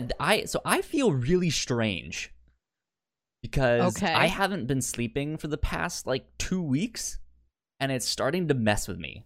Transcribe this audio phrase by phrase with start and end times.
[0.00, 2.32] man, I so I feel really strange
[3.42, 4.12] because Okay.
[4.12, 7.18] I haven't been sleeping for the past like two weeks,
[7.80, 9.24] and it's starting to mess with me.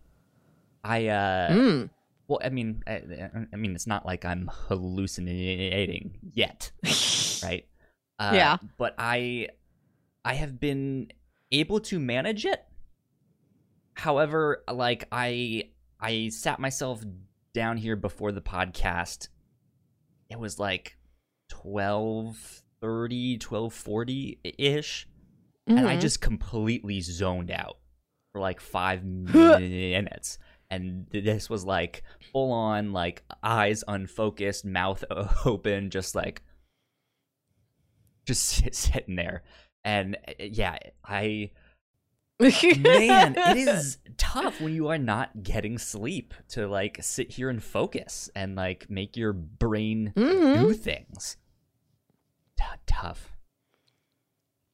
[0.84, 1.90] I uh, Mm.
[2.28, 3.02] well, I mean, I,
[3.52, 6.70] I mean, it's not like I'm hallucinating yet,
[7.42, 7.66] right?
[8.18, 8.56] Uh, Yeah.
[8.78, 9.48] But I,
[10.24, 11.10] I have been
[11.52, 12.64] able to manage it.
[13.94, 15.70] However, like I,
[16.00, 17.02] I sat myself
[17.54, 19.28] down here before the podcast.
[20.28, 20.96] It was like
[21.48, 25.08] 1230, 1240 ish.
[25.68, 26.00] And I Mhm.
[26.00, 27.78] just completely zoned out
[28.32, 30.38] for like five minutes.
[30.70, 35.04] And this was like full on, like eyes unfocused, mouth
[35.44, 36.42] open, just like
[38.24, 39.42] just sitting there.
[39.84, 41.50] And uh, yeah, I
[42.40, 47.62] man, it is tough when you are not getting sleep to like sit here and
[47.62, 50.60] focus and like make your brain Mhm.
[50.60, 51.36] do things.
[52.58, 53.32] T- tough.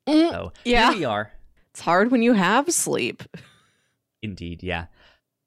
[0.09, 0.91] Mm, So yeah.
[0.91, 1.33] here we are.
[1.71, 3.23] It's hard when you have sleep.
[4.23, 4.87] Indeed, yeah.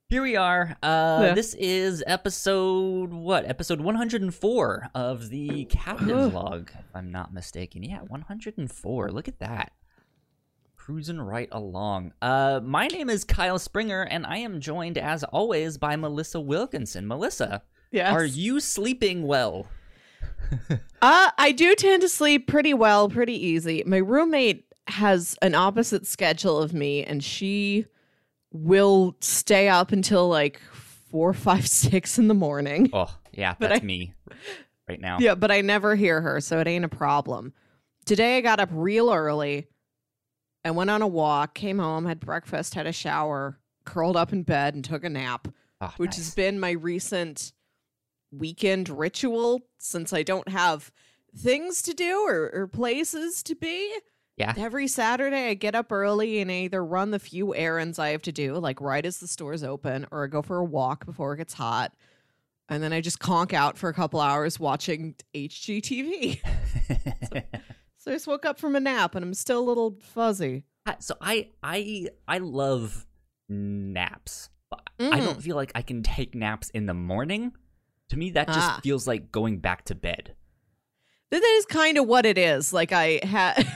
[0.09, 0.77] Here we are.
[0.83, 1.33] Uh, Yeah.
[1.33, 3.45] This is episode what?
[3.45, 6.33] Episode 104 of the Captain's.
[6.33, 7.83] Log, if I'm not mistaken.
[7.83, 9.11] Yeah, 104.
[9.11, 9.71] Look at that.
[10.85, 12.13] Cruising right along.
[12.21, 17.07] Uh, my name is Kyle Springer, and I am joined, as always, by Melissa Wilkinson.
[17.07, 18.13] Melissa, Yes.
[18.13, 19.67] are you sleeping well?
[21.01, 23.83] Uh, I do tend to sleep pretty well, pretty easy.
[23.85, 27.85] My roommate has an opposite schedule of me, and she
[28.51, 30.59] will stay up until like
[31.09, 32.89] four, five, six in the morning.
[32.93, 34.13] Oh, yeah, But that's I- me
[34.87, 35.17] right now.
[35.19, 37.53] Yeah, but I never hear her, so it ain't a problem.
[38.05, 39.67] Today I got up real early.
[40.65, 44.43] I went on a walk, came home, had breakfast, had a shower, curled up in
[44.43, 45.47] bed, and took a nap,
[45.79, 46.17] Oh, which nice.
[46.17, 47.53] has been my recent
[48.31, 50.91] weekend ritual since I don't have
[51.37, 53.93] things to do or, or places to be.
[54.37, 54.53] Yeah.
[54.57, 58.21] Every Saturday, I get up early and I either run the few errands I have
[58.23, 61.33] to do, like right as the stores open, or I go for a walk before
[61.33, 61.93] it gets hot.
[62.67, 66.39] And then I just conk out for a couple hours watching HGTV.
[68.05, 70.63] So I just woke up from a nap and I'm still a little fuzzy.
[70.99, 73.07] So I I I love
[73.49, 74.51] naps.
[74.69, 77.53] But I don't feel like I can take naps in the morning.
[78.09, 78.79] To me, that just Ah.
[78.83, 80.35] feels like going back to bed.
[81.31, 82.71] That is kind of what it is.
[82.71, 83.67] Like I had,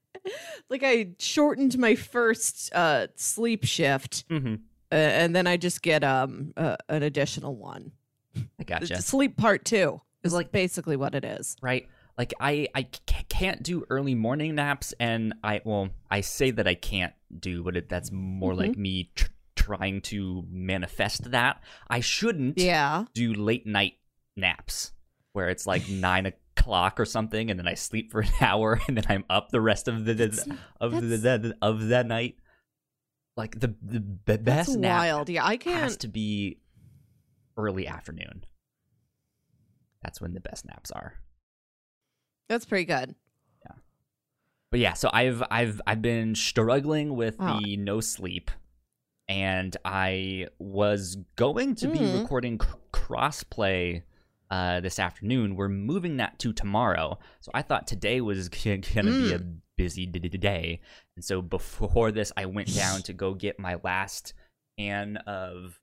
[0.68, 4.54] like I shortened my first uh, sleep shift, Mm-hmm.
[4.90, 7.92] uh, and then I just get um uh, an additional one.
[8.36, 9.02] I The gotcha.
[9.02, 11.56] Sleep part two is like basically what it is.
[11.62, 11.88] right?
[12.18, 16.66] Like I I c- can't do early morning naps, and I well I say that
[16.68, 18.82] I can't do, but it, that's more like mm-hmm.
[18.82, 21.62] me tr- trying to manifest that.
[21.88, 23.04] I shouldn't Yeah.
[23.14, 23.94] do late night
[24.36, 24.92] naps
[25.32, 28.96] where it's like nine o'clock or something, and then I sleep for an hour, and
[28.96, 30.46] then I'm up the rest of the, That's-
[30.80, 32.36] of the, that's- the of that night.
[33.36, 35.28] Like the the That's best nap wild.
[35.30, 35.78] Yeah, I can't.
[35.80, 36.58] Has to be
[37.56, 38.44] early afternoon.
[40.02, 41.14] That's when the best naps are.
[42.50, 43.14] That's pretty good.
[43.64, 43.76] Yeah.
[44.70, 47.60] But yeah, so I've I've I've been struggling with Oh.
[47.60, 48.50] the no sleep,
[49.28, 52.22] and I was going to be Mhm.
[52.22, 54.02] recording c- crossplay
[54.50, 55.54] uh, this afternoon.
[55.54, 59.38] We're moving that to tomorrow, so I thought today was g- gonna be a
[59.78, 60.80] busy d- d- day.
[61.14, 64.34] And so before this, I went down to go get my last
[64.76, 65.80] can of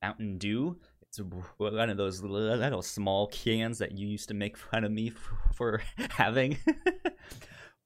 [0.00, 0.80] Mountain Dew.
[1.08, 1.20] It's
[1.56, 5.12] one of those little small cans that you used to make fun of me
[5.54, 6.58] for having.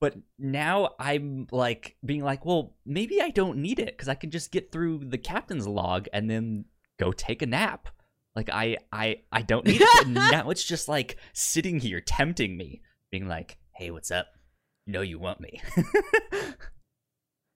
[0.00, 4.30] but now I'm like being like, well, maybe I don't need it because I can
[4.30, 6.64] just get through the captain's log and then
[6.98, 7.88] go take a nap.
[8.34, 10.08] Like I I I don't need it.
[10.08, 14.26] Now it's just like sitting here tempting me, being like, hey, what's up?
[14.86, 15.60] You know you want me.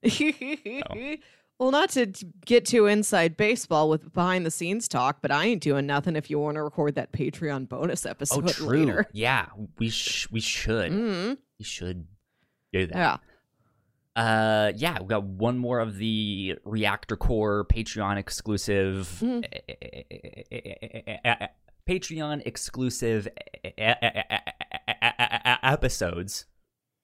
[1.58, 2.06] well, not to
[2.46, 6.28] get too inside baseball with behind the scenes talk, but I ain't doing nothing if
[6.30, 8.66] you want to record that Patreon bonus oh, episode true.
[8.66, 9.06] later.
[9.12, 9.46] Yeah,
[9.78, 12.06] we sh- we should Mm, we should
[12.72, 12.96] do that.
[12.96, 13.16] yeah.
[14.16, 19.44] Uh, yeah, we got one more of the Reactor Core Patreon exclusive, Mhm.
[21.88, 23.28] Patreon exclusive
[25.62, 26.46] episodes,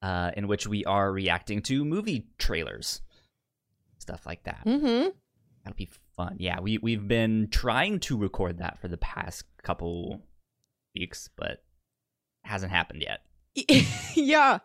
[0.02, 3.02] uh, in which we are reacting to movie trailers,
[4.00, 4.62] stuff like that.
[4.66, 5.08] Mm-hmm.
[5.64, 6.36] That'll be fun.
[6.38, 10.22] Yeah, we we've been trying to record that for the past couple
[10.94, 11.62] weeks, but
[12.42, 13.20] hasn't happened yet.
[14.14, 14.58] yeah.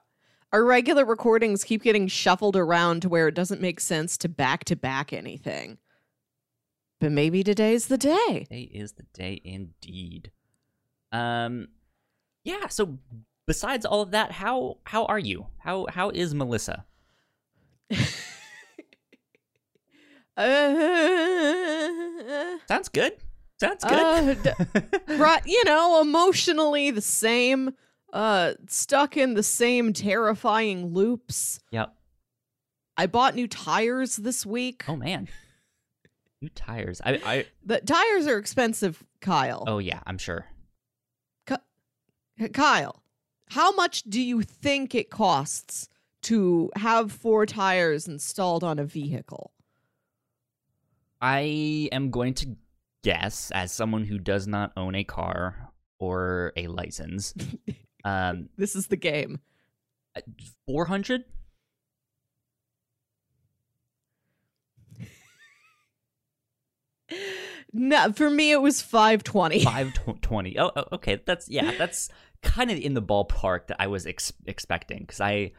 [0.54, 4.64] Our regular recordings keep getting shuffled around to where it doesn't make sense to back
[4.66, 5.80] to back anything.
[7.02, 8.46] But maybe today's the day.
[8.50, 10.32] Today is the day indeed.
[11.12, 11.68] Um
[12.44, 12.68] yeah.
[12.68, 13.00] So
[13.48, 15.48] besides all of that, how how are you?
[15.58, 16.86] How how is Melissa?
[20.38, 20.44] Uh,
[22.68, 23.14] Sounds good.
[23.60, 24.48] Sounds good.
[24.48, 24.82] Uh,
[25.18, 27.74] right, you know, emotionally the same,
[28.12, 31.60] uh, stuck in the same terrifying loops.
[31.72, 31.94] yep.
[32.98, 34.84] I bought new tires this week.
[34.88, 35.28] Oh man.
[36.42, 37.02] New tires.
[37.04, 39.64] I I The tires are expensive, Kyle.
[39.68, 40.46] oh yeah, I'm sure.
[42.52, 43.02] Kyle,
[43.50, 45.88] how much do you think it costs
[46.24, 49.52] to have four tires installed on a vehicle?
[51.26, 52.56] I am going to
[53.04, 57.34] guess, as someone who does not own a car or a license,
[58.06, 59.40] um, This is the game.
[60.68, 61.24] four hundred.
[67.74, 69.64] No, for me it was 520.
[69.64, 70.58] Five twenty.
[70.58, 71.22] Oh, oh, okay.
[71.26, 71.72] That's yeah.
[71.78, 72.10] That's
[72.42, 75.52] kind of in the ballpark that I was ex- expecting because I,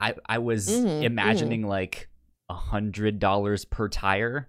[0.00, 2.08] I, I was Mhm, imagining like
[2.48, 4.48] a hundred dollars per tire,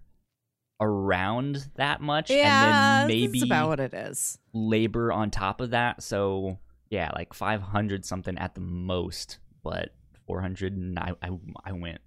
[0.82, 4.38] around that much, Yeah, and then maybe that's about what it is.
[4.54, 6.02] labor on top of that.
[6.04, 6.58] So
[6.90, 9.90] yeah, like five hundred something at the most, but
[10.28, 10.74] four hundred.
[10.76, 11.30] And I, I,
[11.66, 12.00] I went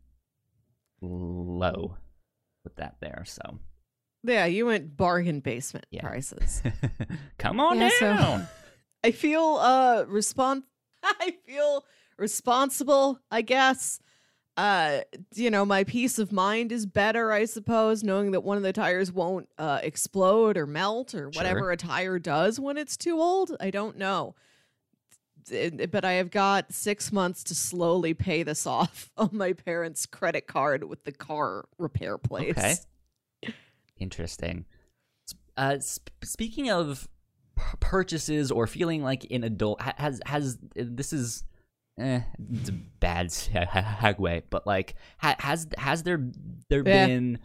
[1.01, 1.97] low
[2.65, 3.25] with that there.
[3.27, 3.59] So
[4.25, 6.03] Yeah, you went bargain basement Yeah.
[6.03, 6.63] prices.
[7.39, 8.49] come on Yeah, so- down.
[9.05, 10.63] I feel uh respon
[11.03, 11.85] I feel
[12.19, 13.99] responsible, I guess.
[14.57, 15.01] Uh
[15.35, 18.73] you know, my peace of mind is better, I suppose, knowing that one of the
[18.73, 21.71] tires won't uh explode or melt or whatever Sure.
[21.73, 23.57] a tire does when it's too old.
[23.61, 24.35] I don't know.
[25.51, 30.05] It- but I have got 6 months to slowly pay this off on my parents'
[30.07, 32.51] credit card with the car repair place.
[32.51, 32.75] Okay.
[33.99, 34.67] Interesting.
[35.57, 37.09] Uh, sp- speaking of
[37.57, 41.45] p- purchases or feeling like an adult, has has this is
[41.99, 42.21] eh,
[42.53, 46.31] it's a bad segue, but like ha- has has there
[46.69, 47.07] there Yeah.
[47.07, 47.39] been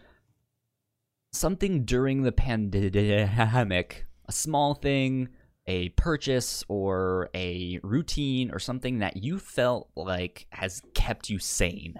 [1.33, 5.29] something during the pandemic, a small thing,
[5.67, 11.95] a purchase or a routine or something that you felt like has kept you sane?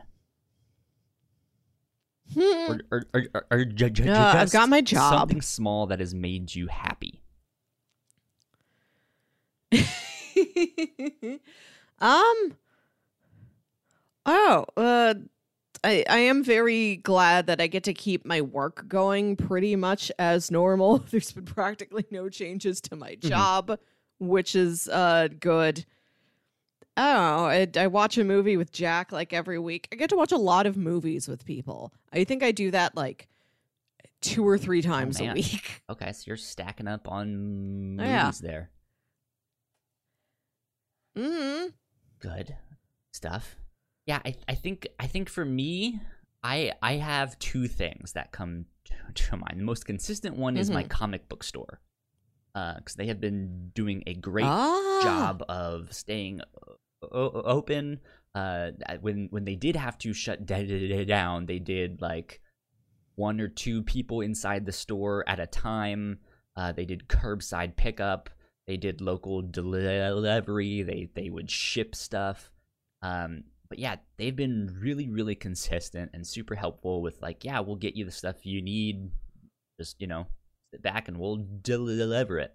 [2.33, 2.41] Hmm.
[2.41, 5.13] or, or, or, or, or ju- ju- Uh, I've got my job.
[5.19, 7.21] Something small that has made you happy.
[11.99, 12.55] um
[14.25, 15.13] oh uh
[15.83, 20.11] I, I am very glad that I get to keep my work going pretty much
[20.17, 20.97] as normal.
[21.11, 23.29] There's been practically no changes to my Mhm.
[23.29, 23.79] job,
[24.19, 25.85] which is uh good.
[26.97, 27.67] I.
[27.75, 29.87] I, I watch a movie with Jack like every week.
[29.91, 31.93] I get to watch a lot of movies with people.
[32.11, 33.27] I think I do that like
[34.21, 35.83] two or three times a week.
[35.89, 38.23] Okay, so you're stacking up on Oh, Yeah.
[38.25, 38.71] movies there.
[41.15, 41.67] hmm
[42.19, 42.55] Good
[43.13, 43.55] stuff.
[44.05, 45.99] Yeah, I, I think I think for me,
[46.43, 48.65] I I have two things that come
[49.15, 49.59] to, mind.
[49.59, 50.89] The most consistent one is my Mhm.
[50.89, 51.81] comic book store,
[52.53, 54.99] because they have been doing a great ah.
[55.03, 56.41] job of staying
[57.03, 57.99] o- o- open.
[58.33, 58.71] Uh,
[59.01, 62.39] when when they did have to shut down, they did like
[63.15, 66.19] one or two people inside the store at a time.
[66.55, 68.29] Uh, they did curbside pickup.
[68.67, 70.83] They did local delivery.
[70.83, 72.51] They they would ship stuff.
[73.01, 77.75] Um, but yeah, they've been really really consistent and super helpful with like, yeah, we'll
[77.75, 79.09] get you the stuff you need.
[79.79, 80.27] Just you know,
[80.71, 82.53] sit back and we'll deliver it.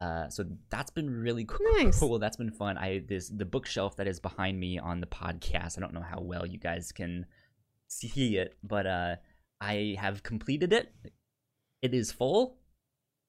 [0.00, 1.66] Uh, so that's been really cool.
[1.74, 1.98] Nice.
[1.98, 2.18] Cool.
[2.20, 2.78] That's been fun.
[2.78, 5.76] I this the bookshelf that is behind me on the podcast.
[5.76, 7.26] I don't know how well you guys can
[7.86, 9.16] see it, but uh,
[9.60, 10.90] I have completed it.
[11.82, 12.59] It is full.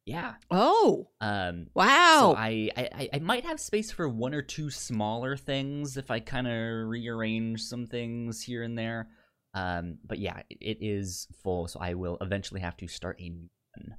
[0.05, 0.34] Yeah.
[0.50, 1.67] Oh, Um.
[1.75, 2.31] wow.
[2.34, 6.20] So I, I I- might have space for one or two smaller things if I
[6.20, 9.10] kind of rearrange some things here and there.
[9.53, 10.00] Um.
[10.03, 11.67] But yeah, it, it is full.
[11.67, 13.96] So I will eventually have to start a new one.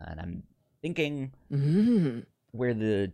[0.00, 0.42] And I'm
[0.82, 2.26] thinking Mm.
[2.50, 3.12] where the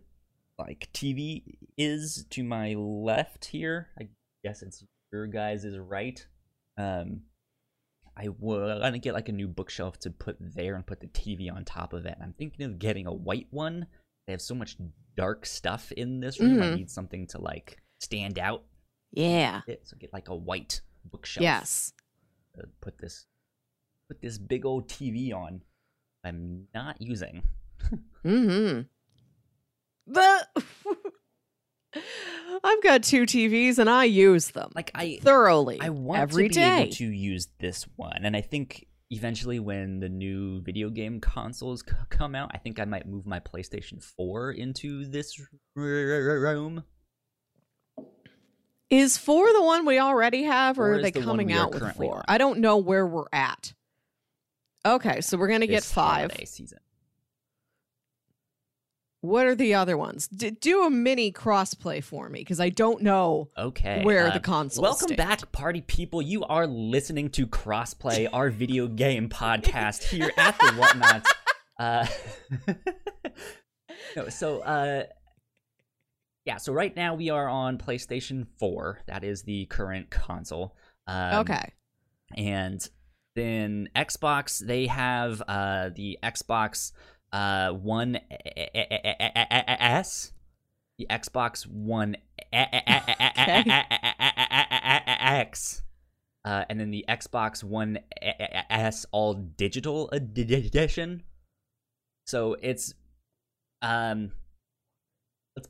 [0.59, 1.43] like TV
[1.77, 3.87] is to my left here.
[3.99, 4.09] I
[4.43, 6.23] guess it's your guys is right.
[6.77, 7.21] Um,
[8.17, 11.51] I want to get like a new bookshelf to put there and put the TV
[11.51, 12.17] on top of it.
[12.21, 13.87] I'm thinking of getting a white one.
[14.27, 14.77] They have so much
[15.15, 16.61] dark stuff in this room.
[16.61, 16.75] I Mhm.
[16.75, 18.63] need something to like stand out.
[19.11, 19.61] Yeah.
[19.83, 21.41] So get like a white bookshelf.
[21.43, 21.93] Yes.
[22.81, 23.25] Put this
[24.09, 25.61] put this big old TV on.
[26.23, 27.43] I'm not using.
[28.23, 28.81] Mm-hmm.
[30.13, 30.47] The
[32.63, 36.49] I've got two TVs and I use them Like I thoroughly I want every to
[36.49, 36.81] be day.
[36.83, 41.81] able to use this one, and I think eventually when the new video game consoles
[41.87, 46.39] c- come out, I think I might move my PlayStation 4 into this r- r-
[46.39, 46.83] room.
[48.89, 51.95] Is four the one we already have, or Four are they the coming out with
[51.95, 52.17] four?
[52.17, 52.23] on.
[52.27, 53.73] I don't know where we're at.
[54.85, 56.31] Okay, so we're gonna get five.
[56.45, 56.79] season.
[59.21, 60.27] What are the other ones?
[60.27, 64.03] D- do a mini crossplay for me because I don't know Okay.
[64.03, 64.81] where uh, the consoles.
[64.81, 65.17] Welcome stand.
[65.17, 66.23] back, party people.
[66.23, 71.25] You are listening to Crossplay, our video game podcast here at the Whatnauts.
[71.79, 72.05] Uh,
[74.15, 75.03] no, so uh,
[76.45, 78.99] yeah, so right now we are on PlayStation 4.
[79.07, 80.75] That is the current console.
[81.07, 81.71] Um, okay.
[82.37, 82.87] and
[83.35, 86.91] then Xbox, they have uh, the Xbox
[87.31, 90.33] uh, One S,
[90.97, 92.17] the Xbox One
[92.53, 93.01] X,
[96.45, 97.99] uh, and then the Xbox One
[98.69, 101.23] S All Digital Edition.
[102.27, 102.93] So it's,
[103.81, 104.31] um,
[105.55, 105.69] let's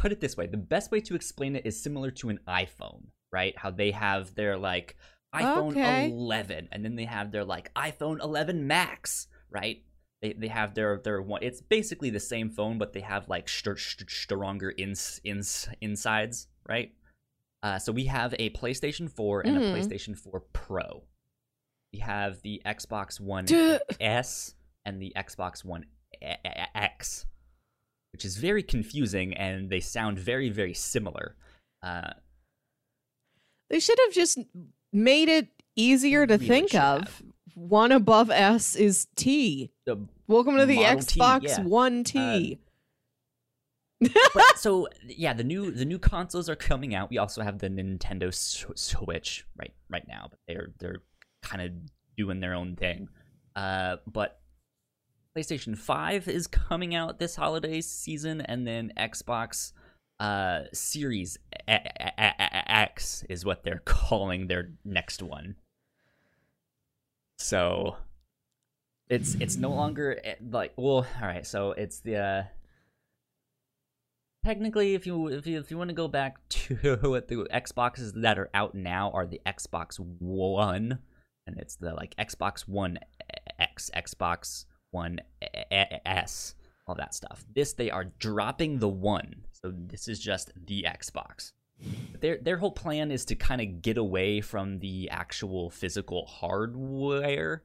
[0.00, 3.04] put it this way: the best way to explain it is similar to an iPhone,
[3.32, 3.54] right?
[3.56, 4.96] How they have their like
[5.34, 6.10] iPhone Okay.
[6.10, 9.82] 11, and then they have their like iPhone 11 Max, right?
[10.22, 11.42] They, they have their their one.
[11.42, 16.46] It's basically the same phone, but they have like str- str- stronger ins, ins insides,
[16.68, 16.92] right?
[17.62, 19.72] Uh, so we have a PlayStation 4 and Mhm.
[19.72, 21.02] a PlayStation 4 Pro.
[21.92, 23.46] We have the Xbox One.
[24.00, 25.86] S and the Xbox One
[26.22, 27.26] X,
[28.12, 31.36] which is very confusing, and they sound very very similar.
[31.82, 32.12] Uh,
[33.70, 34.38] They should have just
[34.92, 37.00] made it easier to Really think of.
[37.02, 37.22] have.
[37.54, 39.70] One above S is T.
[39.84, 41.62] the Welcome to the Model T, Xbox yeah.
[41.62, 42.58] One T.
[44.00, 47.10] but so yeah, the new the new consoles are coming out.
[47.10, 51.02] We also have the Nintendo Switch right right now, but they're they're
[51.42, 51.72] kind of
[52.16, 53.08] doing their own thing.
[53.54, 54.40] Uh, but
[55.36, 59.72] PlayStation Five is coming out this holiday season, and then Xbox
[60.20, 65.56] uh, Series A- A- A- X is what they're calling their next one.
[67.42, 67.96] So
[69.10, 71.46] it's it's no longer eh, like well, all right.
[71.46, 72.42] So it's the uh,
[74.44, 78.12] technically if you if you if you want to go back to what the Xboxes
[78.22, 81.00] that are out now are the Xbox One,
[81.46, 83.00] and it's the like Xbox One
[83.58, 85.18] X, Xbox One
[86.06, 86.54] S,
[86.86, 87.44] all that stuff.
[87.52, 91.50] This they are dropping the one, so this is just the Xbox.
[92.20, 97.64] Their their whole plan is to kind of get away from the actual physical hardware.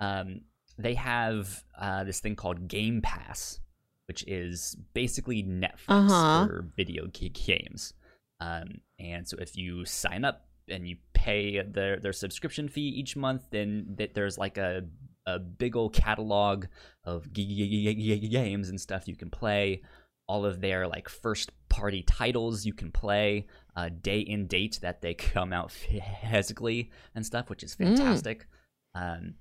[0.00, 0.42] Um,
[0.78, 3.60] they have uh, this thing called Game Pass,
[4.08, 6.46] which is basically Netflix Uh-huh.
[6.46, 7.92] for video games.
[8.40, 13.14] Um, and so if you sign up and you pay their their subscription fee each
[13.16, 14.84] month, then that there's like a
[15.26, 16.64] a big old catalog
[17.04, 19.82] of games and stuff you can play.
[20.26, 25.00] All of their like first party titles you can play, uh, day in date that
[25.00, 27.78] they come out physically and stuff, which is Mm.
[27.96, 28.46] fantastic.
[28.94, 29.34] Um,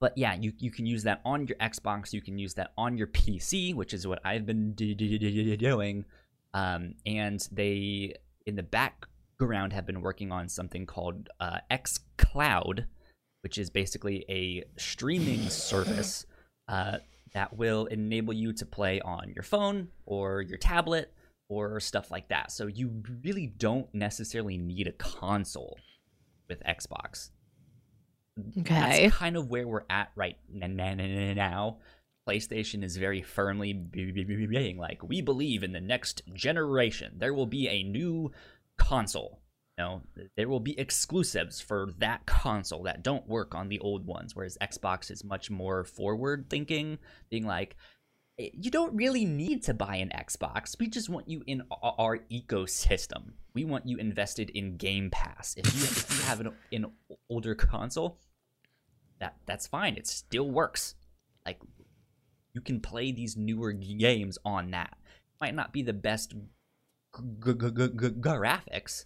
[0.00, 2.12] but yeah, you you can use that on your Xbox.
[2.12, 6.04] You can use that on your PC, which is what I've been doing.
[6.52, 8.14] Um, and they
[8.46, 12.86] in the background have been working on something called uh, X Cloud,
[13.42, 16.26] which is basically a streaming service
[16.68, 16.98] uh,
[17.32, 21.12] that will enable you to play on your phone or your tablet
[21.48, 22.52] or stuff like that.
[22.52, 25.78] So you really don't necessarily need a console
[26.48, 27.30] with Xbox.
[28.58, 29.08] Okay.
[29.08, 31.78] That's kind of where we're at right now.
[32.28, 37.16] PlayStation is very firmly being like, we believe in the next generation.
[37.18, 38.32] There will be a new
[38.78, 39.40] console.
[39.76, 40.02] You know,
[40.36, 44.34] there will be exclusives for that console that don't work on the old ones.
[44.34, 46.98] Whereas Xbox is much more forward thinking,
[47.28, 47.76] being like, "Eh,
[48.38, 50.78] Eh, you don't really need to buy an Xbox.
[50.78, 53.32] We just want you in our ecosystem.
[53.54, 55.54] We want you invested in Game Pass.
[55.56, 56.86] If you if you have an, an
[57.30, 58.18] older console,
[59.20, 59.96] that that's fine.
[59.96, 60.94] It still works.
[61.46, 61.60] Like
[62.54, 64.96] you can play these newer games on that.
[65.40, 66.38] Might not be the best g-
[67.44, 69.04] g- g- graphics,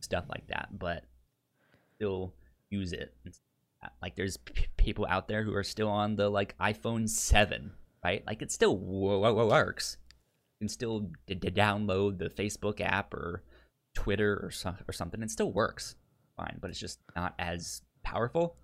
[0.00, 1.04] stuff like that, but
[1.96, 2.34] still
[2.70, 3.14] use it.
[4.02, 4.16] like.
[4.16, 7.72] There's p- people out there who are still on the like iPhone seven,
[8.04, 8.24] right?
[8.26, 9.96] Like it still works.
[10.60, 13.42] You can still d- d- download the Facebook app or
[13.94, 15.22] Twitter or so- or something.
[15.22, 15.94] It still works
[16.36, 18.56] fine, but it's just not as powerful.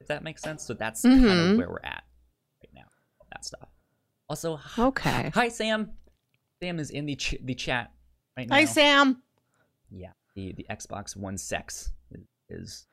[0.00, 0.62] If that makes sense.
[0.64, 1.58] So that's kind of Mhm.
[1.58, 2.04] where we're at
[2.62, 2.86] right now.
[3.32, 3.68] That stuff.
[4.28, 5.30] Also, Okay.
[5.34, 5.92] Hi, Sam.
[6.62, 7.92] Sam is in the ch- the chat
[8.36, 8.56] right now.
[8.56, 9.22] Hi, Sam.
[9.90, 12.86] Yeah, the the Xbox One Sex is, is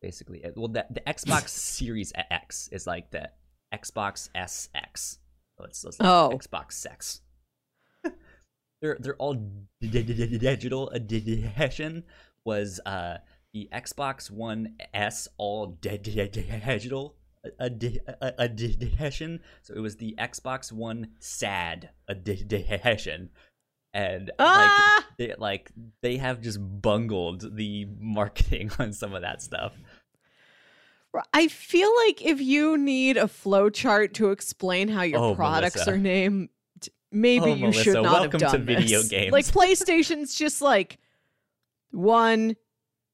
[0.00, 0.42] basically.
[0.44, 3.30] It- Well, the, the Xbox Series X is like the
[3.72, 5.18] Xbox SX.
[5.58, 6.30] So it's, it's like Oh.
[6.34, 7.20] Xbox Sex.
[8.80, 9.36] they're they're all
[9.80, 12.04] digital edition
[12.44, 13.18] was uh
[13.54, 17.16] the Xbox One S all di- di- digital
[17.60, 18.00] edi-
[18.38, 19.40] edition.
[19.62, 23.30] So it was the Xbox One sad edition,
[23.94, 25.06] and like Ah!
[25.18, 25.70] they like
[26.02, 29.74] they have just bungled the marketing on some of that stuff.
[31.32, 35.76] I feel like if you need a flow chart to explain how your Oh, products
[35.76, 35.92] Melissa.
[35.92, 36.48] are named,
[37.10, 39.08] maybe Oh, you should Melissa, not welcome have to done video this.
[39.08, 39.32] games.
[39.32, 40.98] Like PlayStation's just like
[41.90, 42.56] one,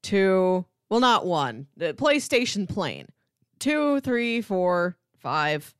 [0.03, 0.65] two.
[0.89, 1.67] Well, not one.
[1.77, 3.07] The PlayStation plane.
[3.59, 5.73] Two, three, four, five.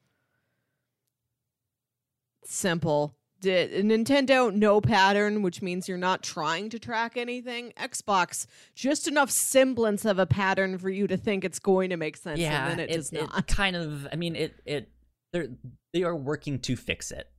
[2.43, 3.15] Simple.
[3.41, 7.71] Did Nintendo no pattern, which means you're not trying to track anything.
[7.77, 12.17] Xbox just enough semblance of a pattern for you to think it's going to make
[12.17, 13.37] sense, yeah, and then it, does not.
[13.37, 14.07] it kind of.
[14.11, 14.89] I mean, it it
[15.31, 15.47] they're
[15.93, 17.29] they are working to fix it,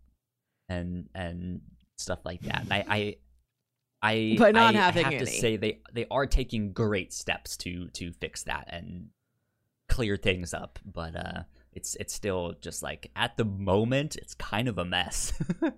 [0.68, 1.60] and and
[1.96, 2.62] stuff like that.
[2.62, 3.16] And I I.
[4.02, 5.26] I, By not I having have any.
[5.26, 9.08] to say they they are taking great steps to to fix that and
[9.90, 11.42] clear things up, but uh,
[11.72, 15.32] it's it's still just like at the moment it's kind of a mess.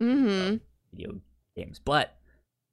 [0.00, 0.56] Mm-hmm.
[0.92, 1.20] video
[1.56, 1.80] games.
[1.84, 2.16] But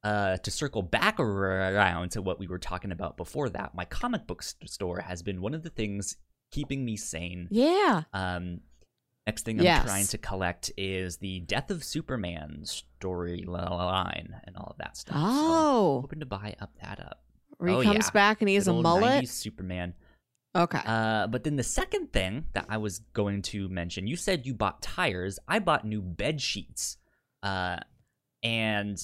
[0.03, 4.27] uh, to circle back around to what we were talking about before that, my comic
[4.27, 6.17] book st- store has been one of the things
[6.51, 7.47] keeping me sane.
[7.49, 8.03] Yeah.
[8.13, 8.59] Um,
[9.25, 14.77] next thing I'm trying to collect is the Death of Superman storyline and all of
[14.77, 15.17] that stuff.
[15.19, 15.45] Oh, So
[15.97, 17.23] Oh, hoping to buy up that up.
[17.57, 18.11] where he oh, comes yeah.
[18.11, 19.23] back and he has Good a mullet.
[19.23, 19.95] 90s Superman.
[20.55, 20.79] Okay.
[20.85, 24.53] Uh, but then the second thing that I was going to mention, you said you
[24.53, 25.37] bought tires.
[25.47, 26.97] I bought new bed sheets.
[27.43, 27.77] Uh,
[28.41, 28.97] and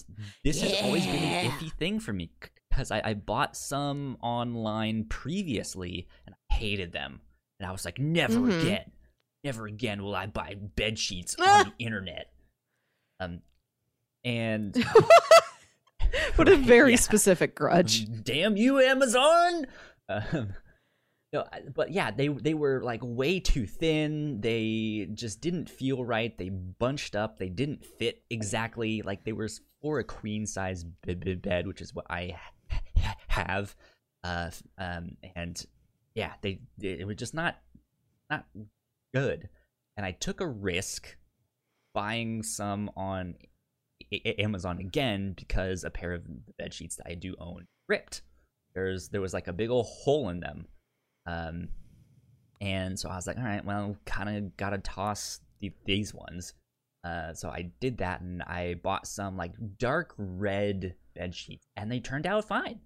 [0.43, 2.31] this has always been an iffy thing for me
[2.69, 7.21] because I, I bought some online previously and I hated them.
[7.59, 8.61] And I was like, never Mhm.
[8.61, 8.91] again,
[9.43, 12.31] never again will I buy bed sheets on the internet.
[13.19, 13.41] Um,
[14.23, 14.75] and
[16.35, 16.97] what a very yeah.
[16.97, 18.07] specific grudge.
[18.23, 19.65] damn you amazon
[20.09, 20.53] um,
[21.33, 24.41] no, but yeah they they were like way too thin.
[24.41, 26.37] They just didn't feel right.
[26.37, 27.37] They bunched up.
[27.37, 29.49] They didn't fit exactly like they were
[29.81, 32.35] for a queen size bed which is what i
[33.27, 33.75] have
[34.23, 35.65] uh um and
[36.13, 37.57] yeah they it was just not
[38.29, 38.45] not
[39.13, 39.49] good.
[39.97, 41.17] And i took a risk
[41.93, 43.35] buying some on
[44.39, 48.21] Amazon again because a pair of the bed sheets that I do own ripped.
[48.73, 50.67] There's there was like a big old hole in them,
[51.25, 51.69] um,
[52.59, 56.53] and so I was like, all right, well, kind of gotta toss the, these ones.
[57.03, 61.91] Uh, so I did that, and I bought some like dark red bed sheets, and
[61.91, 62.79] they turned out fine.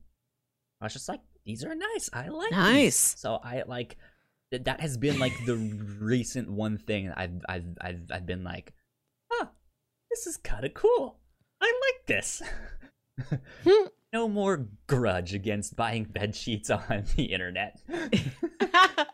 [0.82, 2.10] I was just like, these are nice.
[2.14, 3.16] I like these." Nice.
[3.18, 3.98] So I like
[4.52, 8.74] th- that has been like the recent one thing I've I've I've I've been like,
[9.32, 9.48] huh,
[10.10, 11.20] this is kind of cool.
[11.62, 12.42] I like this.
[14.16, 17.82] No more grudge against buying bed sheets on the internet.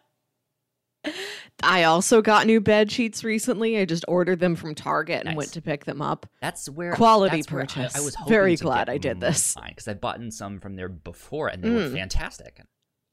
[1.64, 3.80] I also got new bed sheets recently.
[3.80, 5.36] I just ordered them from Target and Nice.
[5.38, 6.28] went to pick them up.
[6.40, 7.96] That's where Quality that's where I- purchase.
[7.96, 9.56] I, was Very glad I did this.
[9.68, 11.94] because I've bought some from there before and they were Mm.
[11.94, 12.62] fantastic.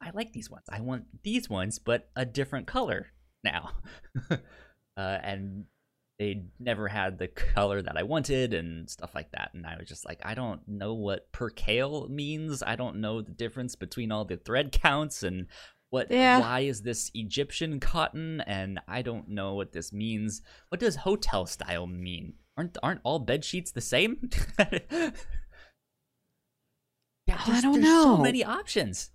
[0.03, 0.64] I like these ones.
[0.70, 3.07] I want these ones, but a different color
[3.42, 3.70] now.
[4.31, 4.37] uh,
[4.98, 5.64] and
[6.18, 9.50] they never had the color that I wanted and stuff like that.
[9.54, 12.62] And I was just like, I don't know what percale means.
[12.62, 15.46] I don't know the difference between all the thread counts and
[15.90, 16.11] what.
[16.11, 16.40] Yeah.
[16.40, 18.40] Why is this Egyptian cotton?
[18.42, 20.42] And I don't know what this means.
[20.70, 22.35] What does hotel style mean?
[22.57, 24.28] Aren't aren't all bed sheets the same?
[24.59, 24.81] yeah,
[27.31, 27.83] oh, I don't know.
[28.04, 29.12] there's So many options.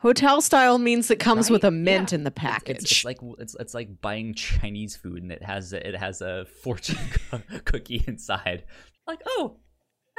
[0.00, 2.16] Hotel style means it comes with a mint Yeah.
[2.16, 2.76] in the package.
[2.78, 6.20] It's, it's like it's it's like buying Chinese food and it has a, it has
[6.22, 6.96] a fortune
[7.30, 8.64] co- cookie inside.
[9.06, 9.56] Like, oh,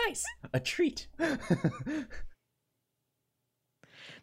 [0.08, 1.08] nice, a treat.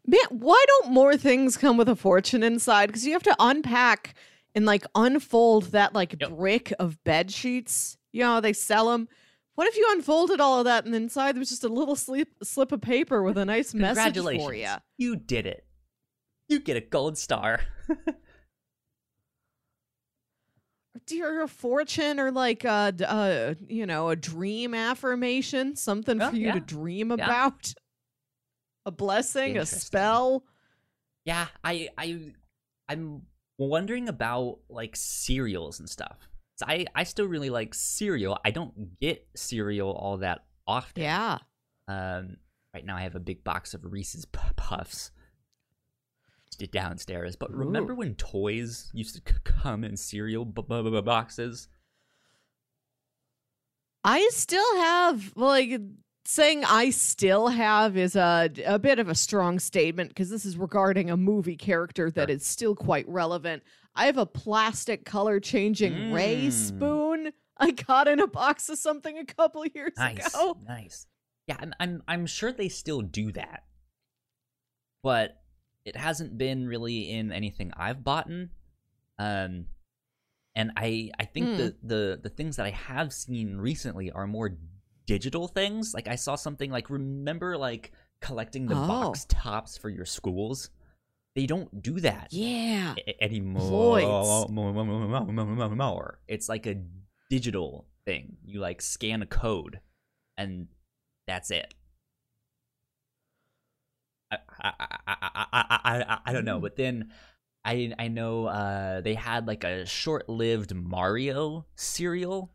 [0.07, 2.87] Man, why don't more things come with a fortune inside?
[2.87, 4.14] Because you have to unpack
[4.55, 6.31] and like unfold that like Yep.
[6.31, 7.97] brick of bed sheets.
[8.12, 9.09] You know, they sell them.
[9.59, 12.29] What if you unfolded all of that and inside there was just a little slip
[12.44, 14.68] slip of paper with a nice message for you?
[14.99, 15.66] you did it.
[16.49, 17.59] You get a gold star.
[21.07, 26.31] Dear your fortune or like a, d- uh you know a dream affirmation something Oh,
[26.31, 26.53] for you yeah.
[26.53, 27.25] to dream Yeah.
[27.25, 27.75] about
[28.87, 30.44] a blessing a spell
[31.25, 32.31] yeah, I I
[32.88, 33.23] I'm
[33.59, 36.29] wondering about like cereals and stuff.
[36.59, 38.38] So I I still really like cereal.
[38.44, 41.03] I don't get cereal all that often.
[41.03, 41.38] yeah
[41.87, 42.37] Um,
[42.75, 45.12] right now I have a big box of Reese's Puffs
[46.73, 47.37] downstairs.
[47.37, 47.97] But remember Ooh.
[47.99, 51.68] when toys used to come in cereal b- b- b- boxes?
[54.03, 55.81] I still have like
[56.25, 60.57] saying I still have is a a bit of a strong statement because this is
[60.57, 62.35] regarding a movie character that Sure.
[62.37, 63.62] is still quite relevant.
[63.94, 66.53] I have a plastic color changing Rey Mm.
[66.53, 70.57] spoon I got in a box of something a couple years Nice, ago.
[70.66, 71.07] nice.
[71.48, 73.64] Yeah, I'm, I'm I'm sure they still do that,
[75.03, 75.40] but
[75.85, 78.29] it hasn't been really in anything I've bought.
[79.18, 79.66] Um,
[80.55, 81.57] and I I think Hmm.
[81.57, 84.57] the the the things that I have seen recently are more
[85.07, 85.94] digital things.
[85.94, 88.87] Like I saw something like remember like collecting the Oh.
[88.87, 90.70] box tops for your schools.
[91.38, 92.96] They don't do that Yeah.
[93.20, 94.01] anymore.
[96.27, 96.83] It's like a
[97.31, 98.38] digital thing.
[98.44, 99.79] You like scan a code,
[100.37, 100.66] and
[101.29, 101.74] that's it.
[104.33, 106.62] I I I I I, I, don't know, Mm.
[106.62, 107.12] but then
[107.64, 112.51] I I know uh, they had like a short-lived Mario cereal,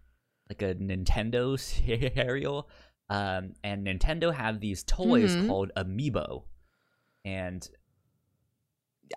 [0.49, 2.67] like a Nintendo cereal,
[3.09, 5.47] um, and Nintendo have these toys Mhm.
[5.47, 6.43] called Amiibo,
[7.23, 7.65] and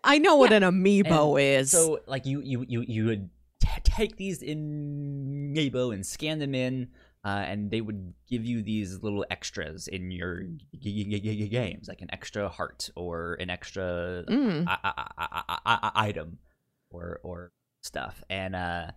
[0.05, 1.71] I know what Yeah, an amiibo is.
[1.71, 6.55] so like you you you you would t- take these in Amiibo and scan them
[6.55, 6.89] in,
[7.25, 10.43] uh, and they would give you these little extras in your
[10.79, 14.65] g- g- g- games, like an extra heart or an extra Mm.
[14.69, 16.39] I- I- I- item
[16.91, 18.23] or or stuff.
[18.29, 18.91] And uh,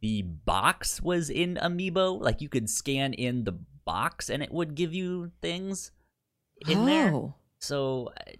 [0.00, 2.20] the box was in Amiibo.
[2.20, 3.52] Like you could scan in the
[3.84, 5.92] box, and it would give you things
[6.66, 7.12] in there.
[7.12, 7.34] Oh.
[7.60, 8.32] So, uh,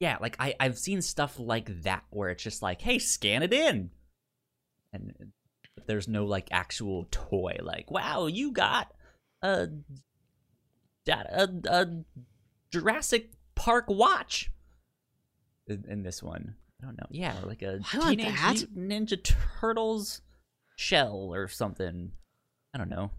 [0.00, 3.52] yeah, like I I've seen stuff like that where it's just like, hey, scan it
[3.52, 3.90] in,
[4.92, 5.32] and
[5.86, 7.56] there's no like actual toy.
[7.60, 8.92] Like, wow, you got
[9.42, 9.68] a
[11.08, 11.86] a, a
[12.70, 14.50] Jurassic Park watch
[15.66, 16.54] in, in this one.
[16.80, 17.06] I don't know.
[17.10, 18.68] Yeah, like a I Teenage.
[18.74, 19.22] Mutant Ninja
[19.60, 20.20] Turtles
[20.76, 22.12] shell or something.
[22.72, 23.10] I don't know.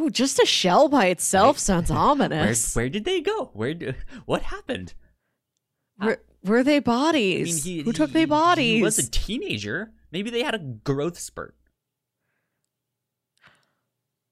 [0.00, 1.60] Ooh, just a shell by itself Right.
[1.60, 2.74] sounds ominous.
[2.76, 3.50] where did they go?
[3.54, 4.94] Where do, what happened?
[6.00, 7.64] Were, were they I bodies?
[7.66, 8.76] mean, he, Who took he- their bodies?
[8.76, 9.92] He was a teenager.
[10.12, 11.54] Maybe they had a growth spurt.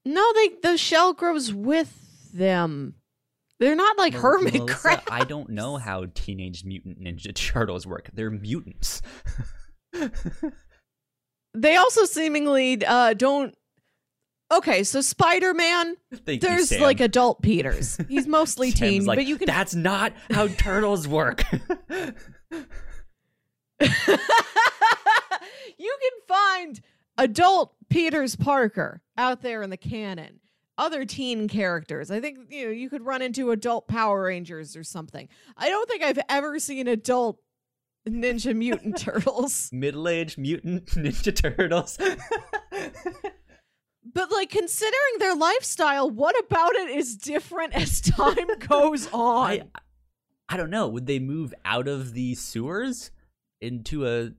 [0.05, 2.95] no, they the shell grows with them.
[3.61, 5.03] They're not like hermit crabs.
[5.11, 8.11] I don't know how Teenage Mutant Ninja Turtles work.
[8.13, 9.01] They're mutants.
[11.57, 13.55] They also seemingly uh, don't.
[14.53, 16.83] Okay, so Spider Man, you, there's Sam.
[16.83, 17.99] like adult Peters.
[18.09, 21.45] He's mostly teen, like, but you can That's not how turtles work.
[21.91, 22.15] you
[25.81, 26.81] can find
[27.19, 30.41] adult Peters Parker out there in the canon.
[30.77, 32.11] Other teen characters.
[32.11, 35.29] I think you know you could run into adult Power Rangers or something.
[35.57, 37.39] I don't think I've ever seen adult
[38.09, 39.71] Ninja Mutant Turtles.
[39.73, 41.97] Middle-aged mutant Ninja Turtles.
[44.15, 49.51] But like considering their lifestyle, what about it is different as time goes on?
[49.51, 49.63] I,
[50.49, 50.87] I don't know.
[50.89, 53.11] Would they move out of the sewers
[53.61, 54.31] into a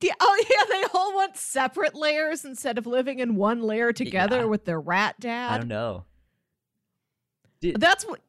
[0.00, 4.40] Yeah, oh yeah, they all want separate layers instead of living in one layer together
[4.40, 4.44] Yeah.
[4.44, 5.50] with their rat dad.
[5.52, 6.04] I don't know.
[7.60, 8.20] Did, That's what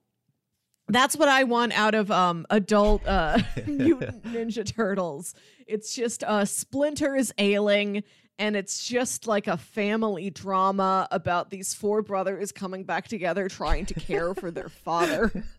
[0.87, 5.33] that's what I want out of um adult uh mutant ninja turtles.
[5.67, 8.03] It's just uh Splinter is ailing
[8.37, 13.85] and it's just like a family drama about these four brothers coming back together trying
[13.87, 15.31] to care for their father.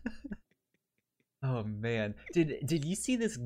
[1.43, 3.37] Oh man, did did you see this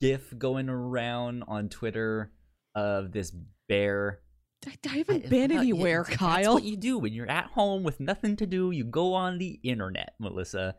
[0.00, 2.30] GIF going around on Twitter
[2.76, 3.32] of this
[3.68, 4.20] bear?
[4.64, 6.54] I, I haven't I- been uh, well, anywhere, it's- That's Kyle.
[6.54, 8.70] what you do when you're at home with nothing to do.
[8.70, 10.76] You go on the internet, Melissa.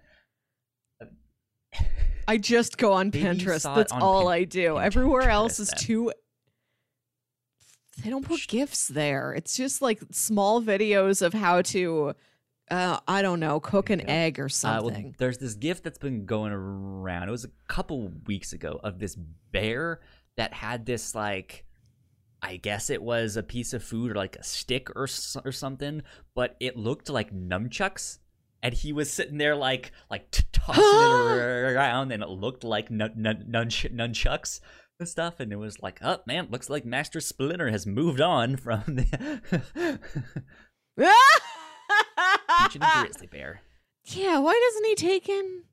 [2.30, 3.64] I just go on Maybe Pinterest.
[3.76, 4.70] That's on all Pin- I do.
[4.76, 5.80] Pinterest Everywhere else is then.
[5.80, 6.12] too.
[8.04, 9.34] They don't put gifts there.
[9.34, 12.14] It's just like small videos of how to,
[12.70, 15.04] uh, I don't know, cook an egg or Uh, something.
[15.04, 17.28] well, there's this gift that's been going around.
[17.28, 19.16] It was a couple weeks ago of this
[19.52, 20.00] bear
[20.36, 21.66] that had this like,
[22.42, 25.08] I guess it was a piece of food or like a stick or
[25.44, 26.04] or something,
[26.36, 28.20] but it looked like nunchucks,
[28.62, 30.86] and he was sitting there like like t- tossing it
[31.76, 34.60] around, and it looked like nun- nun- nunch- nunchucks
[35.00, 35.40] and stuff.
[35.40, 40.00] And it was like, oh man, looks like Master Splinter has moved on from the
[43.02, 43.62] grizzly bear.
[44.06, 45.64] yeah, why doesn't he take in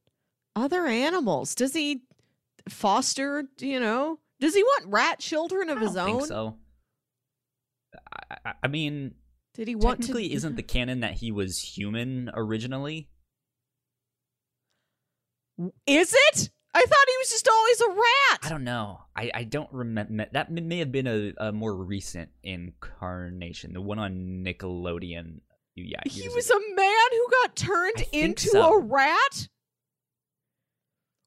[0.57, 1.55] other animals?
[1.55, 2.03] Does he
[2.69, 4.19] foster, you know?
[4.41, 6.17] Does he want rat children of I his own?
[6.19, 6.57] think so.
[8.31, 9.15] I, I, I mean,
[9.55, 10.35] Did he want Technically, to?
[10.35, 13.09] isn't the canon that he was human originally?
[15.87, 16.51] Is it?
[16.77, 18.41] I thought he was just always a rat.
[18.43, 19.03] I don't know.
[19.15, 20.27] I, I don't remember.
[20.33, 25.41] That may have been a, a more recent incarnation, the one on Nickelodeon.
[25.77, 26.59] Yeah, he was ago.
[26.59, 28.75] a man who got turned into so.
[28.75, 29.49] a rat.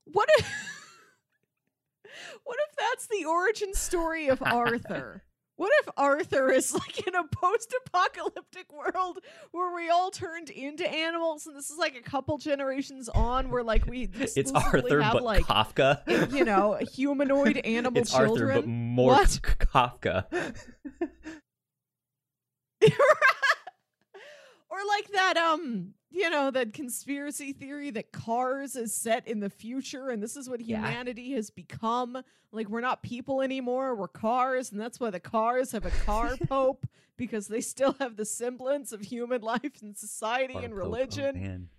[0.05, 0.45] What if?
[2.43, 5.23] what if that's the origin story of Arthur?
[5.58, 9.17] What if Arthur is like in a post-apocalyptic world
[9.52, 13.63] where we all turned into animals, and this is like a couple generations on, where
[13.63, 16.32] like we It's Arthur, have but like Kafka.
[16.32, 18.50] you know humanoid animal it's children.
[18.50, 19.39] Arthur, but more What?
[19.41, 20.26] Kafka.
[24.70, 29.50] or like that um you know that conspiracy theory that cars is set in the
[29.50, 30.78] future and this is what Yeah.
[30.78, 32.17] humanity has become
[32.52, 36.36] like we're not people anymore we're cars and that's why the cars have a car
[36.48, 36.86] pope
[37.17, 41.41] because they still have the semblance of human life and society and Pope, oh, religion
[41.41, 41.70] man.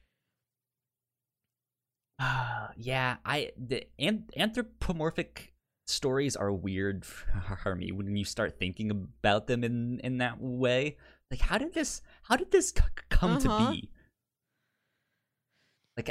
[2.18, 5.52] Ah, yeah, I the an- anthropomorphic
[5.86, 7.04] stories are weird
[7.62, 10.96] for me when you start thinking about them in in that way.
[11.30, 12.02] Like, how did this?
[12.22, 13.40] How did this c- come Uh-huh.
[13.40, 13.90] to be?
[15.98, 16.10] Like,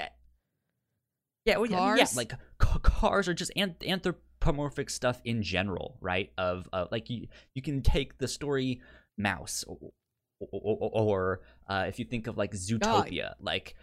[1.46, 2.18] yeah, well, yeah, yeah, Cars?
[2.18, 6.32] like ca- cars are just an- anthropomorphic stuff in general, right?
[6.38, 8.82] Of uh, like you you can take the story
[9.18, 9.92] Mouse or,
[10.40, 13.76] or, or uh, if you think of like Zootopia, like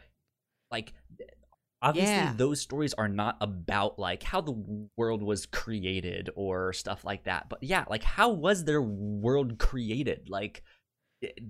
[0.70, 0.92] like
[1.82, 2.34] obviously Yeah.
[2.36, 7.50] those stories are not about like how the world was created or stuff like that
[7.50, 10.62] but yeah like how was their world created like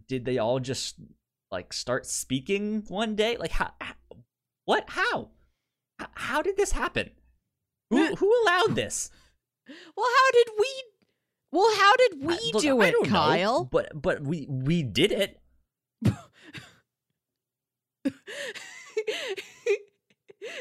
[0.09, 0.97] did they all just
[1.53, 3.71] like start speaking one day like how
[4.65, 4.85] what?
[4.89, 5.29] How?
[5.99, 7.11] How, how did this happen?
[7.91, 9.11] Who, who allowed this?
[9.97, 10.69] Well how did we
[11.51, 13.65] well how did we I- look, do it don't know, kyle?
[13.65, 15.41] but but we we did it.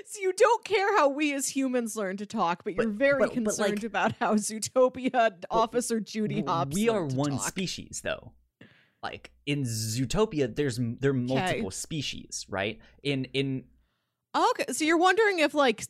[0.06, 3.20] So you don't care how we as humans learn to talk, but you're But- very
[3.20, 7.48] but- but, concerned like- about how Zootopia Officer Judy Hopps we are one talk.
[7.48, 8.32] species though.
[9.02, 12.80] Like in zootopia there's there are multiple species right?
[13.04, 13.66] In in
[14.36, 15.86] Okay, so you're wondering if like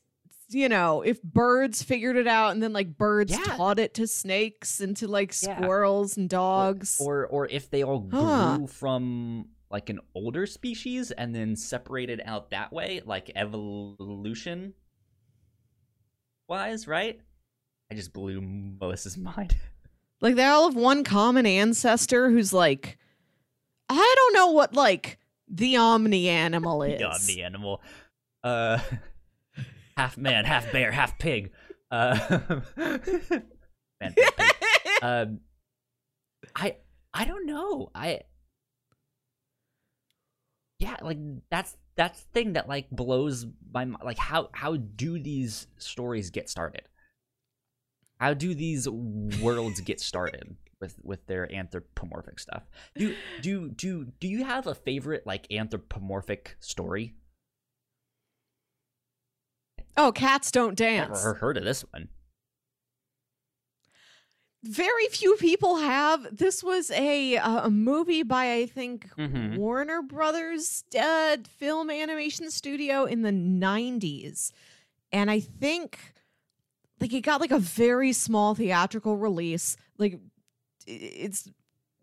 [0.50, 3.56] you know if birds figured it out and then like birds Yeah.
[3.56, 5.56] taught it to snakes and to like Yeah.
[5.56, 6.98] squirrels and dogs.
[7.00, 8.68] or or if they all grew Huh.
[8.68, 14.74] from like an older species and then separated out that way like evolution
[16.48, 17.20] wise right
[17.90, 19.56] i just blew melissa's mind
[20.22, 22.98] like they all have one common ancestor who's like
[23.90, 27.26] I don't know what like the omni animal is.
[27.28, 27.82] the animal
[28.44, 28.80] uh
[29.98, 31.52] half man half bear half pig.
[31.92, 32.18] Uh
[32.78, 34.32] man, pig,
[35.02, 35.40] um
[36.56, 36.76] i
[37.14, 37.90] i don't know.
[37.94, 38.22] I
[40.80, 41.18] yeah like
[41.50, 46.30] that's that's the thing that like blows my mind like how how do these stories
[46.30, 46.84] get started?
[48.20, 52.64] How do these worlds get started with with their anthropomorphic stuff?
[52.96, 57.16] Do do do do you have a favorite like anthropomorphic story
[59.98, 61.24] oh, cats don't dance.
[61.24, 62.10] never heard of this one
[64.66, 66.38] very few people have.
[66.38, 69.58] This was a uh, a movie by I think Mhm.
[69.58, 74.52] Warner Brothers uh, film animation studio in the 90s.
[75.12, 76.00] And I think
[77.02, 79.76] like it got like a very small theatrical release.
[79.98, 80.20] Like
[80.88, 81.54] it's it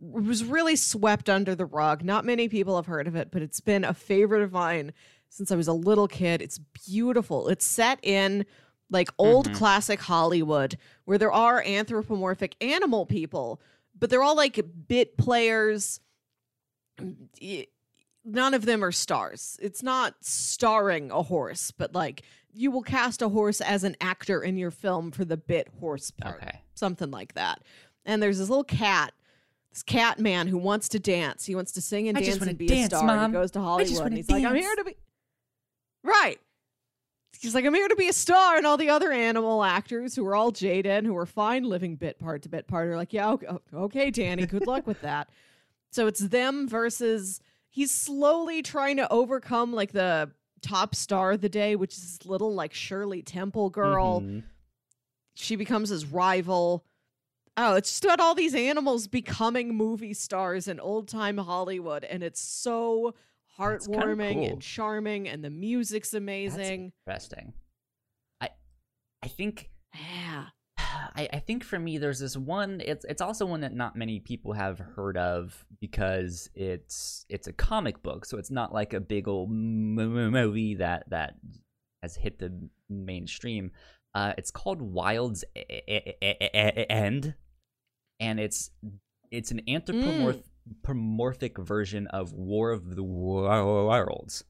[0.00, 2.05] was really swept under the rug.
[2.05, 4.92] Not many people have heard of it, but it's been a favorite of mine
[5.31, 6.43] since I was a little kid.
[6.43, 7.49] It's beautiful.
[7.49, 8.45] It's set in
[8.90, 9.55] like old Mhm.
[9.55, 13.61] classic Hollywood where there are anthropomorphic animal people,
[13.99, 16.01] but they're all like bit players.
[18.25, 19.59] None of them are stars.
[19.62, 24.43] It's not starring a horse, but like you will cast a horse as an actor
[24.43, 27.62] in your film for the bit horse part okay something like that.
[28.07, 29.12] And there's this little cat,
[29.71, 31.45] this cat man who wants to dance.
[31.45, 33.07] He wants to sing and I dance and be dance, a star.
[33.07, 33.31] Mom.
[33.31, 34.97] he goes to Hollywood and he's like, I'm here to be
[36.02, 36.38] right.
[37.40, 40.26] He's like, I'm here to be a star, and all the other animal actors who
[40.26, 43.12] are all jaded and who are fine living bit part to bit part are like,
[43.14, 45.28] yeah, okay, okay Danny, good luck with that.
[45.92, 50.30] So it's them versus he's slowly trying to overcome like the
[50.62, 54.44] top star of the day, which is this little like Shirley Temple girl Mhm.
[55.34, 56.84] she becomes his rival.
[57.56, 62.22] Oh, it's just about all these animals becoming movie stars in old time Hollywood, and
[62.22, 63.14] it's so
[63.58, 64.44] heartwarming cool.
[64.46, 66.92] and charming, and the music's That's amazing.
[67.06, 67.52] interesting
[68.40, 68.48] i
[69.22, 70.46] i think Yeah.
[70.78, 72.80] I, I think for me, there's this one.
[72.84, 77.52] It's it's also one that not many people have heard of because it's it's a
[77.52, 81.34] comic book, so it's not like a big old movie that that
[82.02, 82.52] has hit the
[82.88, 83.72] mainstream.
[84.14, 87.34] Uh, it's called Wild's End,
[88.20, 88.70] and it's
[89.30, 89.60] it's an
[90.68, 94.44] anthropomorphic version of War of the Worlds.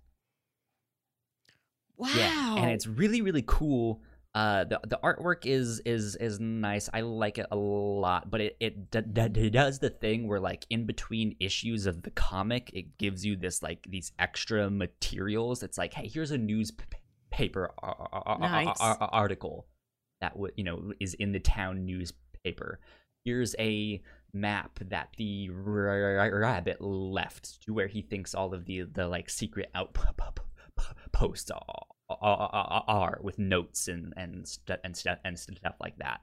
[1.96, 2.08] Wow!
[2.16, 4.02] Yeah, and it's really really cool.
[4.32, 6.88] Uh, the the artwork is is is nice.
[6.94, 10.64] I like it a lot, but it it, d- d- does the thing where like
[10.70, 15.64] in between issues of the comic, it gives you this like these extra materials.
[15.64, 17.72] It's like, hey, here's a newspaper
[18.40, 18.76] nice.
[18.80, 19.66] article
[20.20, 22.78] that would you know is in the town newspaper.
[23.24, 24.00] Here's a
[24.32, 29.70] map that the rabbit left to where he thinks all of the the like secret
[29.74, 31.50] outposts
[32.10, 36.20] are, with notes and and st- and stuff and stuff like that.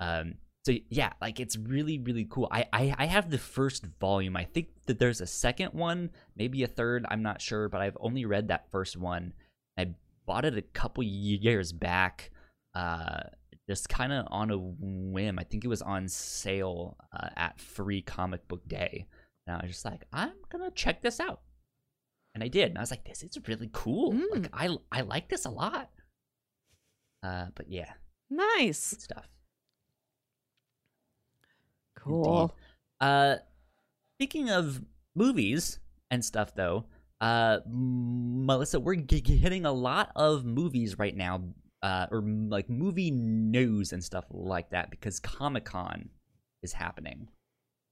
[0.00, 2.48] Um, so yeah, like it's really really cool.
[2.50, 4.36] I, I I have the first volume.
[4.36, 7.06] I think that there's a second one, maybe a third.
[7.08, 9.32] I'm not sure, but I've only read that first one.
[9.78, 9.94] I
[10.26, 12.30] bought it a couple years back
[12.74, 13.20] uh,
[13.68, 15.38] just kind of on a whim.
[15.38, 19.06] I think it was on sale uh, at Free Comic Book Day,
[19.46, 21.42] and I was just like, I'm gonna check this out,
[22.34, 22.70] and I did.
[22.70, 24.14] And I was like, this is really cool.
[24.14, 24.24] Mm.
[24.32, 25.90] Like I I like this a lot.
[27.22, 27.92] Uh, but yeah,
[28.30, 29.28] nice Good stuff.
[31.96, 32.42] Cool.
[32.42, 32.54] Indeed.
[33.00, 33.36] Uh,
[34.16, 34.80] speaking of
[35.14, 35.78] movies
[36.10, 36.86] and stuff, though,
[37.20, 41.42] uh, Melissa, we're getting a lot of movies right now
[41.82, 46.08] uh, or like movie news and stuff like that because Comic Con
[46.62, 47.28] is happening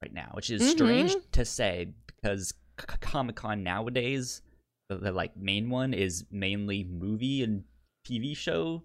[0.03, 0.71] right now, which is mm-hmm.
[0.71, 4.43] strange to say because C- Comic Con nowadays,
[4.89, 7.65] the, the like main one is mainly movie and
[8.07, 8.83] TV show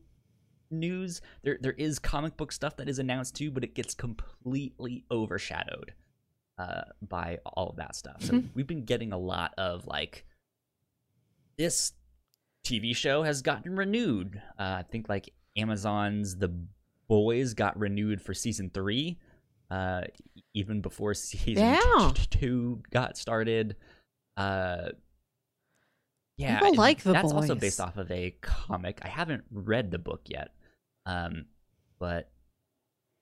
[0.69, 1.21] news.
[1.43, 5.93] There there is comic book stuff that is announced too, but it gets completely overshadowed
[6.57, 8.17] uh, by all of that stuff.
[8.21, 8.47] So mm-hmm.
[8.53, 10.25] we've been getting a lot of like
[11.57, 11.93] this
[12.65, 14.41] TV show has gotten renewed.
[14.59, 16.53] Uh, I think like Amazon's The
[17.07, 19.19] Boys got renewed for season three,
[19.69, 20.03] uh,
[20.53, 22.11] even before season yeah.
[22.29, 23.75] two got started.
[24.37, 24.89] Uh,
[26.37, 27.49] yeah, People like the that's boys.
[27.49, 28.99] also based off of a comic.
[29.03, 30.49] I haven't read the book yet,
[31.05, 31.45] um,
[31.99, 32.31] but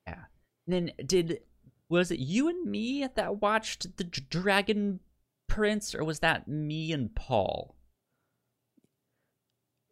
[0.07, 0.23] yeah.
[0.67, 1.41] And then did
[1.89, 4.99] was it you and me that watched the Dragon
[5.47, 7.75] Prince, or was that me and Paul?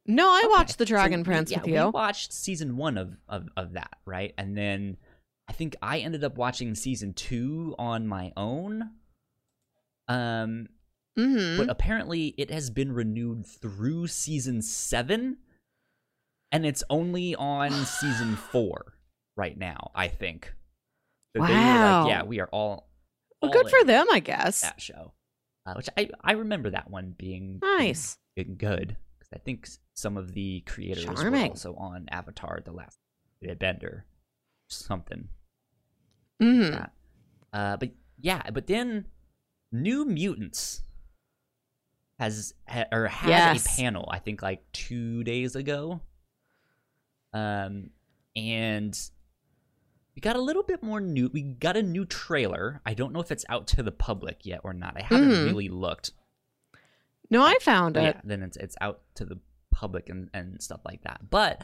[0.07, 0.47] No, I okay.
[0.47, 1.73] watched The Dragon so Prince yeah, with you.
[1.73, 4.33] We watched season one of, of, of that, right?
[4.37, 4.97] And then
[5.49, 8.91] I think I ended up watching season two on my own.
[10.07, 10.69] Um,
[11.19, 11.57] mm-hmm.
[11.57, 15.37] but apparently it has been renewed through season seven,
[16.51, 18.93] and it's only on season four
[19.35, 19.91] right now.
[19.93, 20.53] I think.
[21.35, 22.03] So wow.
[22.03, 22.89] Like, yeah, we are all.
[23.41, 24.61] Well, good for them, I guess.
[24.61, 25.13] That show,
[25.65, 28.95] uh, which I I remember that one being nice, being good.
[29.33, 31.31] I think some of the creators Charming.
[31.31, 32.97] were also on Avatar: The Last
[33.59, 34.05] Bender,
[34.67, 35.27] something.
[36.41, 36.73] Mm-hmm.
[36.73, 36.89] Like
[37.53, 39.05] uh, but yeah, but then
[39.71, 40.83] New Mutants
[42.19, 43.65] has ha, or had yes.
[43.65, 44.07] a panel.
[44.11, 46.01] I think like two days ago.
[47.33, 47.91] Um,
[48.35, 48.97] and
[50.15, 51.29] we got a little bit more new.
[51.31, 52.81] We got a new trailer.
[52.85, 54.97] I don't know if it's out to the public yet or not.
[54.97, 55.45] I haven't mm-hmm.
[55.45, 56.11] really looked.
[57.29, 58.15] No, I found it.
[58.15, 59.39] Yeah, then it's it's out to the
[59.71, 61.29] public and, and stuff like that.
[61.29, 61.63] But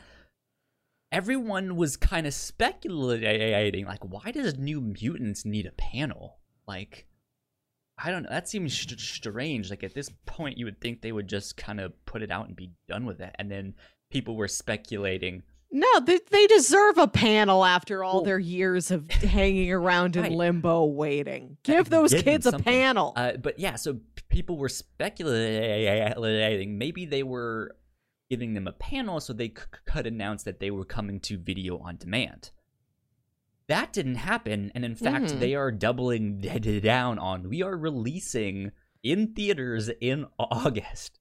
[1.11, 6.39] everyone was kind of speculating, like, why does New Mutants need a panel?
[6.67, 7.07] Like,
[7.97, 8.29] I don't know.
[8.29, 9.69] That seems st- strange.
[9.69, 12.47] Like at this point, you would think they would just kind of put it out
[12.47, 13.35] and be done with it.
[13.37, 13.75] And then
[14.11, 15.43] people were speculating.
[15.71, 20.23] No, they, they deserve a panel after all well, their years of hanging around in
[20.23, 20.31] right.
[20.31, 21.57] limbo waiting.
[21.63, 23.13] Give those kids a panel.
[23.15, 23.97] Uh, but yeah, so
[24.33, 27.75] people were speculating maybe they were
[28.29, 31.97] giving them a panel so they could announce that they were coming to video on
[31.97, 32.49] demand.
[33.67, 35.39] That didn't happen, and in fact, mm.
[35.39, 38.71] they are doubling down on we are releasing
[39.03, 41.19] in theaters in August.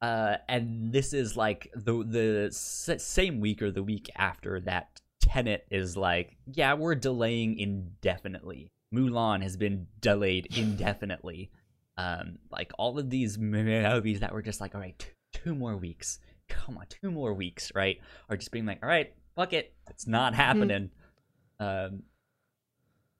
[0.00, 5.66] Uh, and this is like the the same week or the week after that Tenet
[5.70, 8.70] is like, yeah, we're delaying indefinitely.
[8.94, 11.50] Mulan has been delayed indefinitely.
[11.98, 16.20] Um, like all of these movies that were just like, all right, two more weeks.
[16.48, 17.98] Come on, two more weeks, right?
[18.30, 20.40] Are just being like, all right, fuck it, it's not mm-hmm.
[20.40, 20.90] happening.
[21.60, 22.04] um,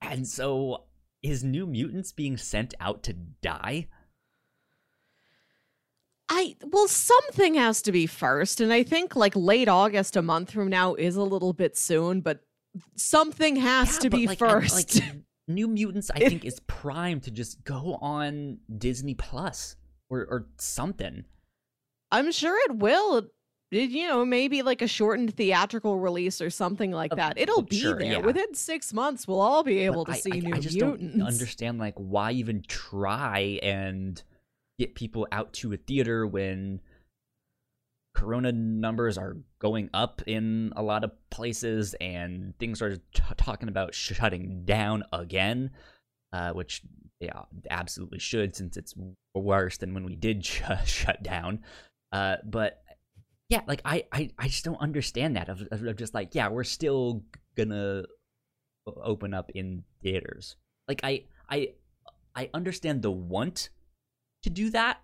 [0.01, 0.85] and so
[1.21, 3.87] is New Mutants being sent out to die?
[6.29, 10.51] I well, something has to be first, and I think like late August, a month
[10.51, 12.41] from now, is a little bit soon, but
[12.95, 14.99] something has Yeah, to be like, I- first.
[15.01, 15.13] like,
[15.49, 19.75] New Mutants, I think, is primed to just go on Disney Plus
[20.09, 21.25] or or something.
[22.11, 23.23] I'm sure it will.
[23.71, 27.37] You know, maybe like a shortened theatrical release or something like that.
[27.37, 28.17] It'll be sure, there yeah.
[28.17, 29.27] within six months.
[29.27, 31.15] We'll all be able But to I- see I, New I just Mutants.
[31.17, 34.21] don't understand like why even try and
[34.79, 36.79] get people out to a theater when
[38.19, 43.69] corona numbers are going up in a lot of places and things are t- talking
[43.69, 45.71] about shutting down again
[46.33, 46.81] uh, which
[47.19, 48.93] yeah absolutely should since it's
[49.33, 51.63] worse than when we did sh- shut down.
[52.11, 52.81] Uh, but
[53.49, 56.49] yeah like I, I i just don't understand that of, of of just like yeah
[56.49, 57.23] we're still
[57.55, 58.03] gonna
[58.85, 60.55] open up in theaters.
[60.87, 61.69] Like i i
[62.35, 63.69] i understand the want
[64.43, 65.01] to do that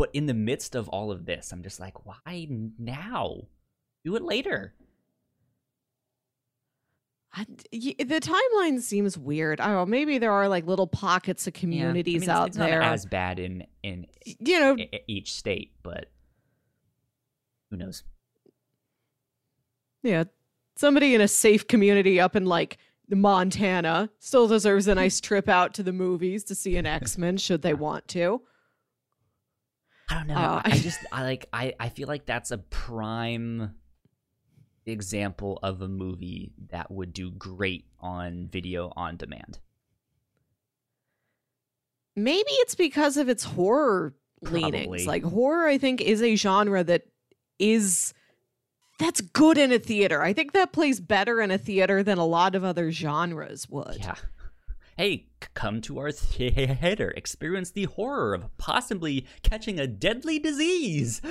[0.00, 2.48] but in the midst of all of this i'm just like why
[2.78, 3.36] now
[4.04, 4.72] do it later
[7.32, 9.60] I, the timeline seems weird.
[9.60, 9.86] I don't know.
[9.86, 11.58] Maybe there are like little pockets of Yeah.
[11.58, 12.80] I communities mean, it's- out it's there.
[12.80, 14.76] not as bad in in you know,
[15.06, 16.06] each state but
[17.70, 18.02] who knows
[20.02, 20.24] yeah,
[20.76, 22.78] somebody in a safe community up in like
[23.08, 27.36] Montana still deserves a nice trip out to the movies to see an X Men
[27.36, 28.42] should they want to.
[30.10, 30.34] I don't know.
[30.34, 33.74] Uh, I just I like I I feel like that's a prime
[34.86, 39.60] example of a movie that would do great on video on demand.
[42.16, 44.70] Maybe it's because of its horror Probably.
[44.70, 45.06] leanings.
[45.06, 47.04] Like horror, I think, is a genre that
[47.58, 48.12] is
[48.98, 50.22] that's good in a theater.
[50.22, 53.98] I think that plays better in a theater than a lot of other genres would.
[53.98, 54.16] Yeah.
[55.00, 55.24] Hey,
[55.54, 57.14] come to our theater.
[57.16, 61.22] Experience the horror of possibly catching a deadly disease.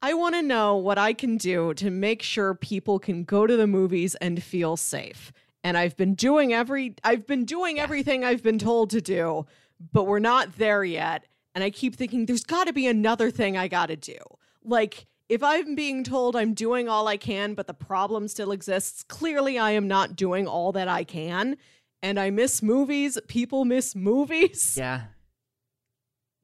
[0.00, 3.56] I want to know what I can do to make sure people can go to
[3.56, 5.32] the movies and feel safe.
[5.64, 9.44] And I've been doing every I've been doing everything I've been told to do,
[9.92, 11.26] but we're not there yet.
[11.56, 14.18] And I keep thinking there's got to be another thing I got to do.
[14.62, 19.02] Like if I'm being told I'm doing all I can but the problem still exists,
[19.02, 21.56] clearly I am not doing all that I can.
[22.02, 24.76] And I miss movies, people miss movies.
[24.78, 25.02] yeah.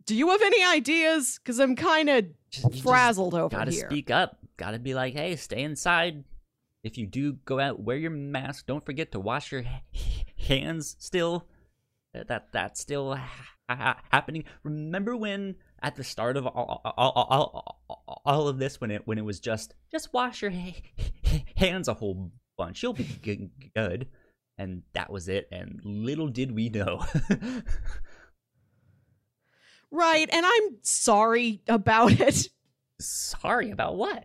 [0.06, 3.64] Do you have any ideas cuz I'm kind of Just, you just frazzled over here.
[3.64, 4.38] gotta speak up.
[4.56, 6.24] Gotta be like, hey, stay inside.
[6.82, 8.66] If you do go out, wear your mask.
[8.66, 9.64] Don't forget to wash your
[10.36, 10.96] hands.
[10.98, 11.46] Still,
[12.14, 14.44] that that that's still ha- ha- happening.
[14.62, 19.02] Remember when at the start of all, all, all, all, all of this, when it
[19.06, 20.82] when it was just just wash your ha-
[21.56, 24.08] hands a whole bunch, you'll be g- good.
[24.56, 25.48] And that was it.
[25.50, 27.04] And little did we know.
[29.90, 32.48] Right, and I'm sorry about it.
[33.00, 34.24] Sorry about what?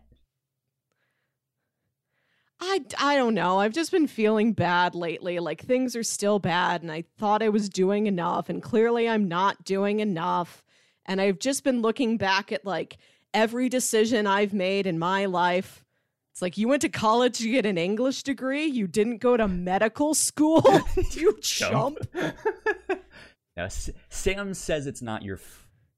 [2.62, 3.60] I, I don't know.
[3.60, 5.39] I've just been feeling bad lately.
[5.39, 9.28] Like things are still bad, and I thought I was doing enough, and clearly I'm
[9.28, 10.64] not doing enough.
[11.05, 12.97] And I've just been looking back at like
[13.34, 15.84] every decision I've made in my life.
[16.32, 19.47] It's like you went to college to get an English degree, you didn't go to
[19.47, 20.64] medical school,
[21.12, 21.97] you chump.
[23.57, 23.68] now,
[24.10, 25.39] Sam says it's not your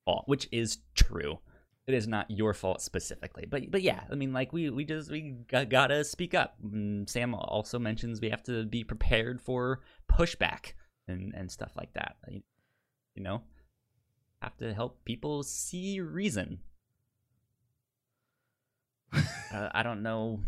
[0.05, 1.39] fault, which is true.
[1.91, 5.11] It is not your fault specifically, but but yeah, I mean, like we we just
[5.11, 6.55] we got, gotta speak up.
[6.65, 10.71] Mm, Sam also mentions we have to be prepared for pushback
[11.09, 12.15] and and stuff like that.
[12.29, 12.43] You,
[13.15, 13.41] you know,
[14.41, 16.59] have to help people see reason.
[19.13, 20.39] uh, I don't know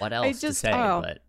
[0.00, 1.00] what else to just- say, oh.
[1.00, 1.22] but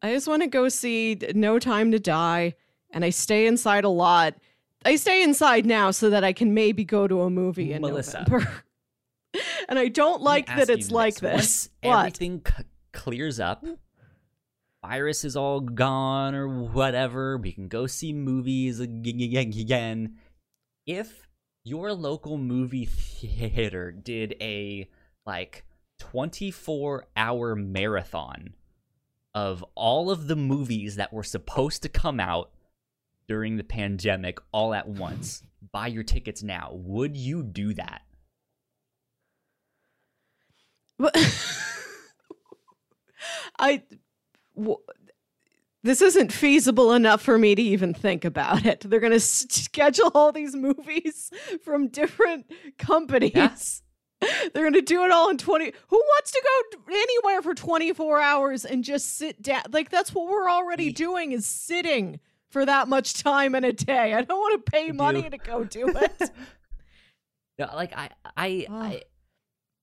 [0.00, 2.54] I just want to go see No Time to Die,
[2.92, 4.36] and I stay inside a lot.
[4.84, 8.24] I stay inside now so that I can maybe go to a movie in Melissa.
[8.28, 8.64] November.
[9.68, 11.70] and I don't like that it's like Once this.
[11.82, 11.98] What?
[11.98, 13.64] everything c- clears up,
[14.82, 20.16] virus is all gone or whatever, we can go see movies ag- ag- again.
[20.86, 21.28] If
[21.64, 24.88] your local movie theater did a
[25.26, 25.64] like
[25.98, 28.54] 24 hour marathon
[29.34, 32.50] of all of the movies that were supposed to come out
[33.30, 36.72] during the pandemic all at once, buy your tickets now.
[36.72, 38.02] Would you do that?
[43.56, 43.84] I.
[44.56, 44.78] W-
[45.84, 48.80] this isn't feasible enough for me to even think about it.
[48.80, 51.30] They're going to schedule all these movies
[51.64, 53.82] from different companies.
[54.20, 55.72] They're going to do it all in 20.
[55.86, 59.62] Who wants to go anywhere for 24 hours and just sit down?
[59.70, 62.18] Like, that's what we're already doing is sitting
[62.50, 64.14] for that much time in a day.
[64.14, 65.30] I don't want to pay You money do.
[65.30, 66.30] to go do it.
[67.58, 68.74] No, like I, I, Ugh.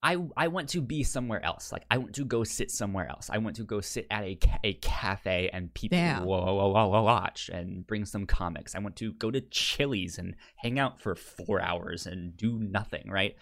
[0.02, 1.70] I, I, I want to be somewhere else.
[1.70, 3.30] Like I want to go sit somewhere else.
[3.32, 6.22] I want to go sit at a ca- a cafe and people Yeah.
[6.22, 8.74] watch and bring some comics.
[8.74, 13.10] I want to go to Chili's and hang out for four hours and do nothing.
[13.10, 13.36] Right.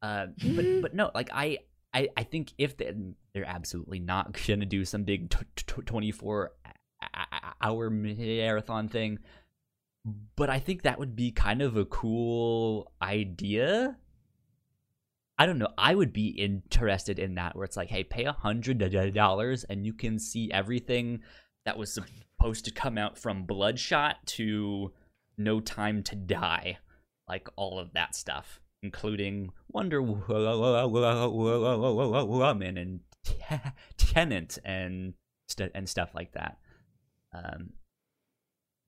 [0.00, 0.82] Uh, but Mhm.
[0.82, 1.58] but no, like I.
[1.94, 2.90] I, I think if they,
[3.34, 6.52] they're absolutely not gonna do some big t- t- 24
[7.60, 9.18] hour marathon thing
[10.36, 13.96] but I think that would be kind of a cool idea.
[15.38, 15.68] I don't know.
[15.78, 18.78] I would be interested in that, where it's like, hey, pay a hundred
[19.14, 21.20] dollars and you can see everything
[21.64, 24.92] that was supposed to come out from Bloodshot to
[25.38, 26.78] No Time to Die,
[27.28, 30.22] like all of that stuff, including Wonder Woman
[32.76, 33.00] and
[33.96, 35.14] Tenet and
[35.48, 36.58] st- and stuff like that.
[37.32, 37.70] Um,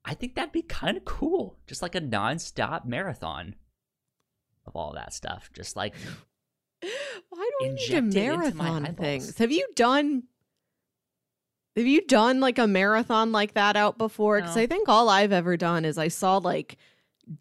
[0.05, 1.59] I think that'd be kind of cool.
[1.66, 3.55] Just like a non-stop marathon
[4.66, 5.51] of all that stuff.
[5.53, 5.95] Just like
[7.30, 9.38] Why do we need to Inject it into my marathon things?
[9.38, 10.24] Have you done
[11.76, 14.40] have you done like a marathon like that out before?
[14.40, 14.62] Because No.
[14.62, 16.76] I think all I've ever done is I saw like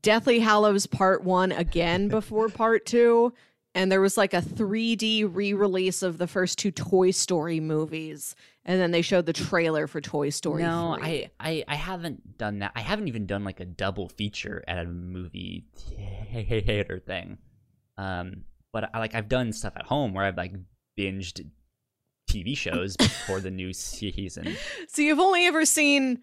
[0.01, 3.33] Deathly Hallows Part One again before Part Two,
[3.75, 8.79] and there was like a 3D re-release of the first two Toy Story movies, and
[8.79, 10.63] then they showed the trailer for Toy Story.
[10.63, 11.07] no, 3.
[11.07, 12.71] I, I I haven't done that.
[12.75, 15.65] I haven't even done like a double feature at a movie
[16.31, 17.37] theater thing.
[17.97, 20.53] Um, but I like I've done stuff at home where I've like
[20.97, 21.45] binged
[22.29, 24.55] TV shows before the new season.
[24.87, 26.19] So you've only ever seen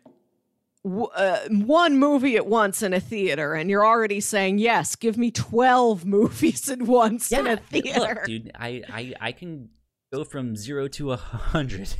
[0.84, 4.96] uh, one movie at once in a theater, and you're already saying yes.
[4.96, 8.00] Give me twelve movies at once in a theater.
[8.00, 9.70] Look, dude, I, I I can
[10.12, 11.94] go from zero to a hundred.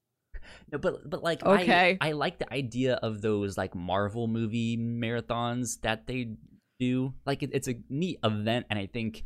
[0.72, 1.98] no, but but like Okay.
[2.00, 6.36] I, I like the idea of those like Marvel movie marathons that they
[6.80, 7.14] do.
[7.24, 9.24] Like it, it's a neat event, and I think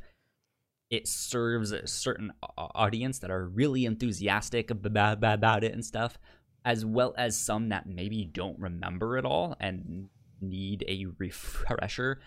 [0.91, 6.19] it serves a certain audience that are really enthusiastic about, about it and stuff,
[6.65, 10.09] as well as some that maybe don't remember it all and
[10.41, 12.21] need a refresher.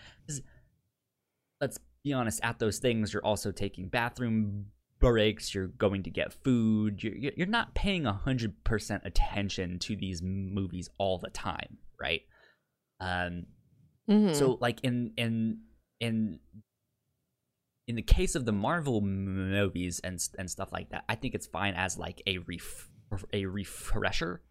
[1.61, 4.67] let's be honest, at those things, you're also taking bathroom
[4.99, 10.89] breaks, you're going to get food, you're, you're not paying 100% attention to these movies
[10.97, 12.21] all the time, right?
[12.99, 13.45] Um,
[14.07, 14.35] Mhm.
[14.35, 15.61] so like in in
[15.99, 16.39] in
[17.87, 21.47] in the case of the Marvel movies and and stuff like that, I think it's
[21.47, 22.89] fine as like a ref-
[23.33, 24.41] a refresher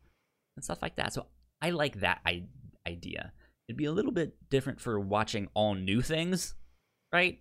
[0.56, 1.12] and stuff like that.
[1.12, 1.26] So
[1.60, 2.44] I like that I-
[2.86, 3.32] idea.
[3.68, 6.54] It'd be a little bit different for watching all new things,
[7.12, 7.40] right?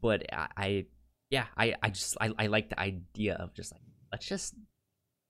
[0.00, 0.86] But I, I
[1.30, 4.54] yeah, I I just I, I like the idea of just like let's just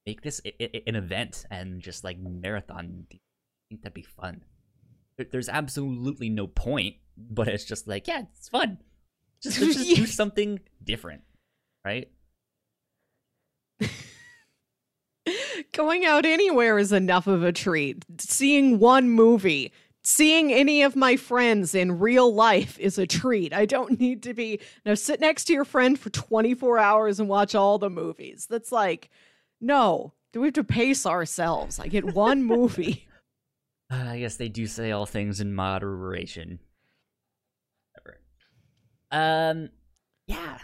[0.06, 3.06] make this I- I- an event and just like marathon.
[3.12, 3.18] I
[3.68, 4.44] think that'd be fun.
[5.30, 8.78] There's absolutely no point, but it's just like yeah, it's fun.
[9.42, 11.22] Just, just do something different,
[11.84, 12.08] right?
[15.72, 18.04] Going out anywhere is enough of a treat.
[18.18, 19.72] Seeing one movie,
[20.04, 23.54] seeing any of my friends in real life is a treat.
[23.54, 27.28] I don't need to be now sit next to your friend for 24 hours and
[27.28, 28.46] watch all the movies.
[28.50, 29.10] That's like,
[29.60, 31.78] no, do we have to pace ourselves?
[31.78, 33.08] I get one movie.
[33.90, 36.58] Uh, I guess they do say all things in moderation.
[39.10, 39.68] Um,
[40.26, 40.58] yeah.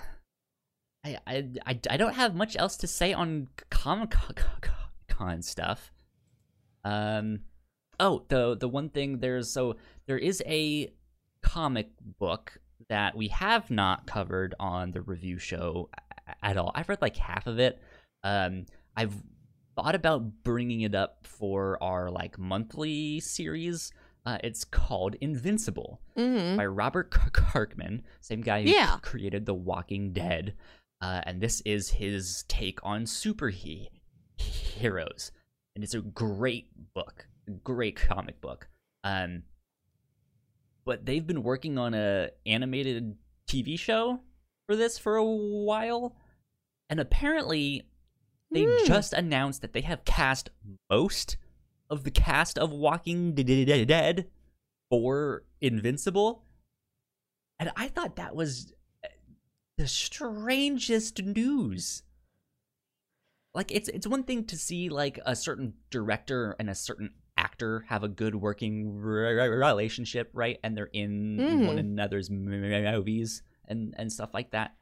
[1.05, 4.35] I, I, I, I don't have much else to say on Comic Con
[5.43, 5.93] stuff.
[6.85, 7.41] Um,
[8.01, 10.93] oh, the the one thing there's so there is a
[11.43, 12.59] comic book
[12.89, 15.91] that we have not covered on the review show
[16.43, 16.73] at all.
[16.75, 17.81] I've read like half of it.
[18.23, 18.67] Um,
[18.97, 19.15] I've
[19.77, 23.93] thought about bringing it up for our like monthly series.
[24.27, 26.57] Uh, it's called Invincible Mhm.
[26.57, 28.99] by Robert K- Kirkman, same guy who Yeah.
[29.01, 30.55] created The Walking Dead.
[31.01, 33.07] Uh, and this is his take on
[34.39, 35.31] superheroes.
[35.75, 38.69] And it's a great book, a great comic book.
[39.05, 39.43] Um,
[40.85, 43.17] but they've been working on a animated
[43.49, 44.21] TV show
[44.67, 46.17] for this for a while,
[46.91, 47.85] and apparently
[48.51, 48.87] they Hmm.
[48.87, 50.51] just announced that they have cast
[50.91, 51.37] most
[51.91, 54.29] of the cast of Walking Dead
[54.91, 56.45] for Invincible.
[57.59, 58.73] And I thought that was
[59.05, 59.09] uh,
[59.77, 62.03] the strangest news.
[63.59, 67.85] Like it's it's one thing to see like a certain director and a certain actor
[67.89, 70.59] have a good working re- re- relationship, right?
[70.63, 71.67] And they're in Mhm.
[71.67, 74.77] one another's movies and and stuff like that.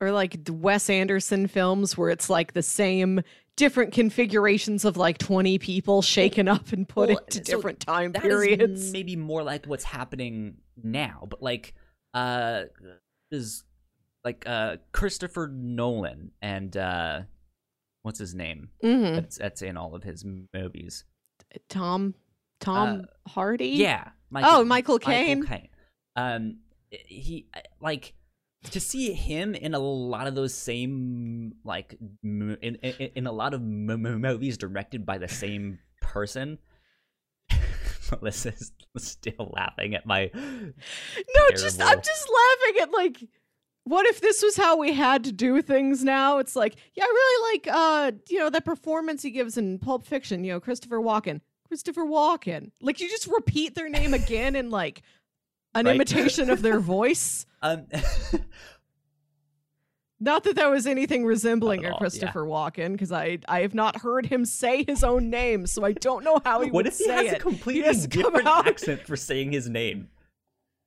[0.00, 3.22] or like Wes Anderson films where it's like the same
[3.56, 8.12] different configurations of like 20 people shaken up and put Well, into so different time
[8.12, 8.92] periods.
[8.92, 11.74] maybe more like what's happening now, but like
[12.12, 12.64] uh
[13.32, 13.64] is
[14.24, 17.22] like uh Christopher Nolan and uh
[18.04, 18.68] what's his name?
[18.84, 19.16] Mhm.
[19.16, 20.24] That's that's in all of his
[20.54, 21.04] movies.
[21.68, 22.14] Tom
[22.60, 23.68] Tom Hardy?
[23.70, 24.10] Yeah.
[24.34, 25.68] Oh, Michael Caine.
[26.14, 26.58] Um
[26.90, 27.48] he
[27.80, 28.14] like
[28.70, 32.76] to see him in a lot of those same like in in,
[33.16, 36.58] in a lot of movies directed by the same person.
[38.10, 43.28] Melissa's still laughing at my No, just I'm just laughing at like
[43.84, 46.38] what if this was how we had to do things now?
[46.38, 50.06] It's like, yeah, I really like uh, you know, that performance he gives in Pulp
[50.06, 51.40] Fiction, you know, Christopher Walken.
[51.68, 52.70] Christopher Walken.
[52.80, 55.02] Like you just repeat their name again in like
[55.74, 55.96] an Right.
[55.96, 57.46] imitation of their voice.
[57.62, 57.86] um
[60.20, 64.24] Not that that was anything resembling a Christopher Walken, because I I have not heard
[64.26, 67.04] him say his own name, so I don't know how he what would if he
[67.04, 67.36] say has it.
[67.36, 70.08] a completely has to come different accent for saying his name?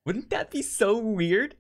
[0.05, 1.55] Wouldn't that be so weird?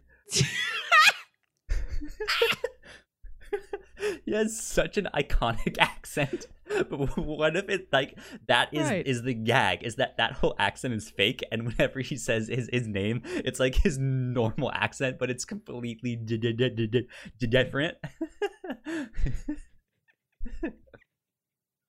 [4.25, 6.47] he has such an iconic accent.
[6.69, 8.17] But what if it like
[8.47, 9.07] that is Right.
[9.07, 9.83] is the gag?
[9.83, 11.41] Is that that whole accent is fake?
[11.51, 16.15] And whenever he says his his name, it's like his normal accent, but it's completely
[16.17, 17.07] d- d- d- d-
[17.39, 17.95] d- different.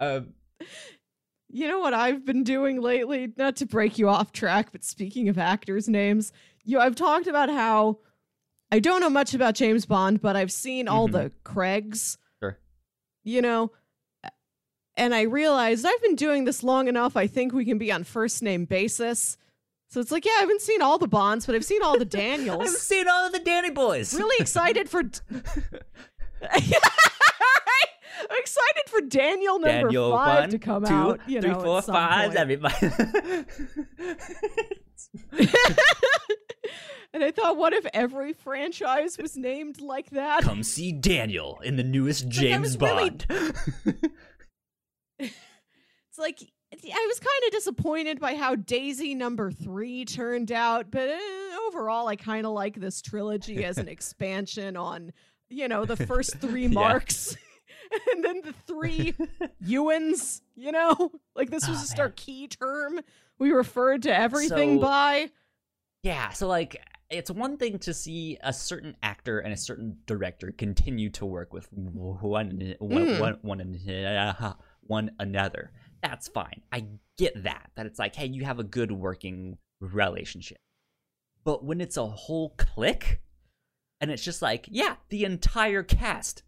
[0.00, 0.34] um,
[1.50, 3.32] You know what I've been doing lately?
[3.36, 6.32] Not to break you off track, but speaking of actors' names,
[6.64, 7.98] you I've talked about how
[8.70, 11.12] I don't know much about James Bond, but I've seen all Mhm.
[11.12, 12.18] the Craigs.
[12.42, 12.58] Sure.
[13.24, 13.72] You know,
[14.96, 17.16] and I realized I've been doing this long enough.
[17.16, 19.36] I think we can be on first name basis.
[19.90, 22.04] So it's like, yeah, I haven't seen all the Bonds, but I've seen all the
[22.20, 22.60] Daniels.
[22.62, 24.12] I've seen all of the Danny boys.
[24.14, 25.02] really excited for.
[26.42, 31.20] I'm excited for Daniel number Daniel five one, to come two, out.
[31.26, 32.74] You three, know, four, five, everybody.
[37.12, 40.42] and I thought, what if every franchise was named like that?
[40.42, 43.26] Come see Daniel in the newest James really- Bond.
[45.20, 46.40] It's like
[46.72, 51.18] I was kind of disappointed by how Daisy number three turned out, but eh,
[51.68, 55.12] overall, I kind of like this trilogy as an expansion on,
[55.50, 57.36] you know, the first three marks.
[58.12, 59.14] And then the three
[59.64, 63.00] Ewans, you know, like this was Oh, just our key term
[63.38, 65.30] we referred to everything So- by.
[66.02, 70.52] yeah, so like it's one thing to see a certain actor and a certain director
[70.52, 73.18] continue to work with one one Mm.
[73.20, 75.70] one- one one another.
[76.02, 76.60] That's fine.
[76.70, 76.84] I
[77.16, 77.70] get that.
[77.76, 80.58] That it's like, hey, you have a good working relationship.
[81.42, 83.20] But when it's a whole clique
[84.00, 86.42] and it's just like, yeah, the entire cast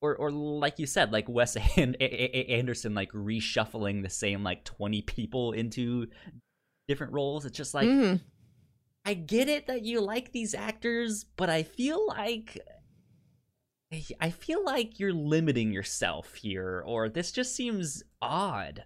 [0.00, 5.02] or or like you said, like Wes and Anderson like reshuffling the same like 20
[5.02, 6.08] people into
[6.88, 7.44] different roles.
[7.44, 8.20] It's just like Mhm.
[9.04, 12.58] I get it that you like these actors, but I feel like
[14.20, 18.84] I feel like you're limiting yourself here, or this just seems odd.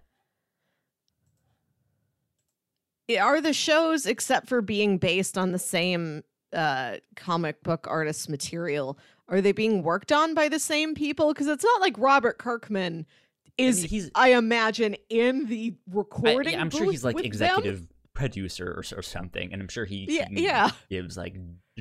[3.17, 6.23] are the shows except for being based on the same
[6.53, 11.47] uh comic book artist material are they being worked on by the same people because
[11.47, 13.05] it's not like robert kirkman
[13.57, 16.55] is I, he's- imagine in the recording.
[16.55, 17.89] I, am sure he's like executive them.
[18.13, 21.35] producer or, or something, and I'm sure he, yeah yeah gives like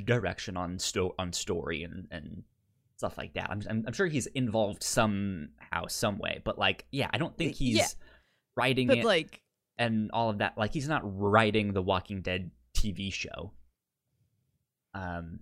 [0.04, 2.44] direction on sto- on story and and
[2.96, 3.50] stuff like that.
[3.50, 7.54] I'm, I'm I'm sure he's involved somehow, some way, but like, yeah, I don't think
[7.54, 7.86] he's Yeah.
[8.56, 9.42] writing but it like
[9.78, 10.56] and all of that.
[10.56, 13.52] Like, he's not writing the Walking Dead TV show.
[14.96, 15.40] Um,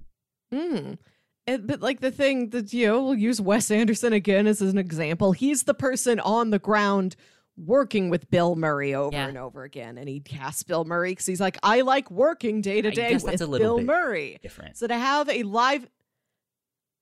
[0.52, 0.98] mm.
[1.46, 4.78] And- but like the thing that you know we'll use wes anderson again as an
[4.78, 7.16] example he's the person on the ground
[7.58, 9.28] working with bill murray over Yeah.
[9.28, 12.80] and over again and he casts bill murray because he's like i like working day
[12.80, 14.76] to day with that's a bill bit murray different.
[14.78, 15.86] So to have a live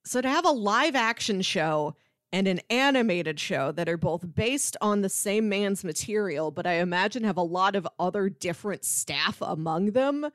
[0.05, 1.95] so to have a live action show
[2.33, 6.75] and an animated show that are both based on the same man's material, but I
[6.81, 10.27] imagine have a lot of other different staff among them.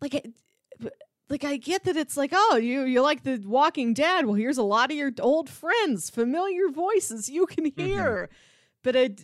[0.00, 0.32] Like it,
[1.30, 4.26] like I get that it's like, oh, you you like the Walking Dead.
[4.26, 8.28] Well, here's a lot of your old friends, familiar voices you can hear.
[8.82, 9.22] But it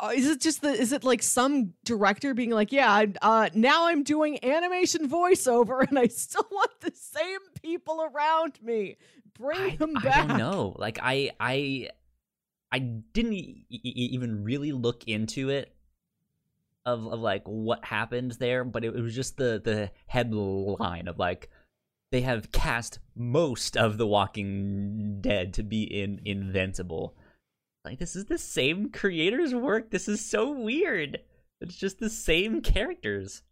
[0.00, 3.48] uh, is it just the is it like some director being like yeah I- uh
[3.54, 8.98] now i'm doing animation voiceover and i still want the same people around me
[9.36, 10.76] bring I, them I back don't know.
[10.78, 11.88] Like I I
[12.70, 15.74] I didn't e- even really look into it
[16.86, 21.18] of of like what happened there, but it, it was just the the headline of
[21.18, 21.50] like
[22.12, 27.14] they have cast most of the Walking Dead to be in Invincible.
[27.84, 29.90] Like this is the same creators' work.
[29.90, 31.20] This is so weird.
[31.60, 33.42] It's just the same characters,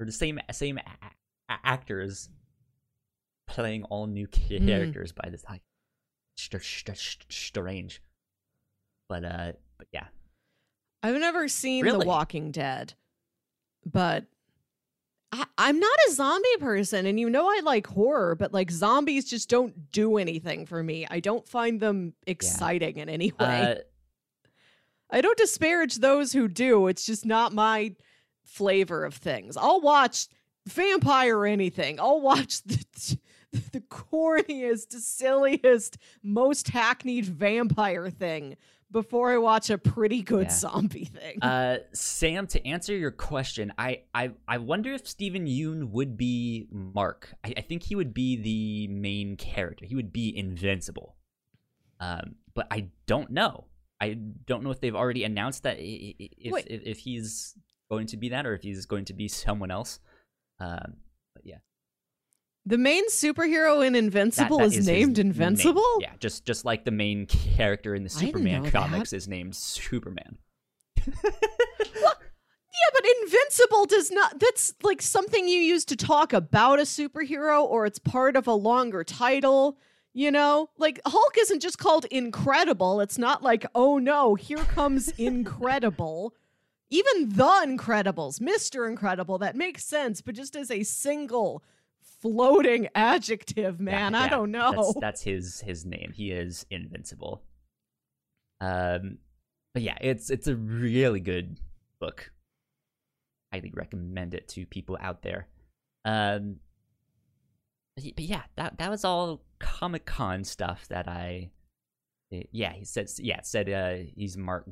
[0.00, 2.28] or the same same a- a- actors
[3.46, 4.66] playing all new Hmm.
[4.66, 5.62] characters by this like
[6.38, 8.00] st- st- st- strange.
[9.08, 10.06] But uh, but yeah,
[11.04, 11.98] I've never seen Really?
[11.98, 12.94] The Walking Dead,
[13.84, 14.24] but
[15.30, 19.28] I, I'm not a zombie person, and you know I like horror, but like zombies
[19.28, 21.06] just don't do anything for me.
[21.10, 23.60] I don't find them exciting in any way.
[23.62, 23.74] uh,
[25.10, 26.86] I don't disparage those who do.
[26.86, 27.94] It's just not my
[28.44, 29.58] flavor of things.
[29.58, 30.28] I'll watch
[30.66, 32.00] vampire or anything.
[32.00, 32.82] I'll watch the
[33.72, 38.56] the corniest, silliest, most hackneyed vampire thing
[38.90, 40.50] before I watch a pretty good Yeah.
[40.52, 41.42] zombie thing.
[41.42, 46.66] Uh, Sam, to answer your question, I, I, I wonder if Steven Yeun would be
[46.70, 47.34] Mark.
[47.44, 49.84] I, I think he would be the main character.
[49.86, 51.16] He would be invincible.
[52.00, 53.64] Um, but I don't know.
[54.00, 57.54] I don't know if they've already announced that if if, if he's
[57.90, 60.00] going to be that or if he's going to be someone else.
[60.60, 60.94] Um,
[62.66, 65.28] the main superhero in that- Invincible that is, his named name.
[66.00, 70.38] Yeah, just just like the main character in the Superman comics is named Superman.
[72.76, 74.40] Yeah, but Invincible does not.
[74.40, 78.52] That's like something you use to talk about a superhero, or it's part of a
[78.52, 79.78] longer title.
[80.12, 83.00] You know, like Hulk isn't just called Incredible.
[83.00, 86.34] It's not like, oh no, here comes Incredible.
[86.90, 88.88] Even the Incredibles, Mr.
[88.88, 91.62] Incredible, that makes sense, but just as a single
[92.24, 94.72] floating adjective, Yeah, man, I yeah, don't know.
[94.72, 96.12] That's, that's his his name.
[96.14, 97.42] He is invincible.
[98.60, 99.18] Um,
[99.74, 101.58] but yeah, it's it's a really good
[102.00, 102.32] book.
[103.52, 105.46] Highly recommend it to people out there.
[106.04, 106.56] Um,
[107.96, 111.50] but but yeah, that that was all Comic Con stuff that I.
[112.32, 113.08] eh, Yeah, he said.
[113.18, 114.66] Yeah, said uh, he's Mark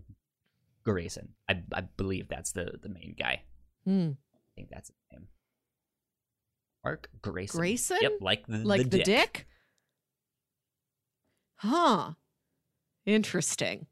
[0.84, 1.28] Grayson.
[1.48, 3.42] I I believe that's the the main guy.
[3.84, 4.10] Hmm.
[4.34, 5.28] I think that's his name.
[6.84, 7.58] Mark Grayson.
[7.58, 7.98] Grayson?
[8.00, 9.04] Yep, like the like the, dick.
[9.04, 9.46] dick.
[11.56, 12.12] Huh.
[13.06, 13.86] Interesting.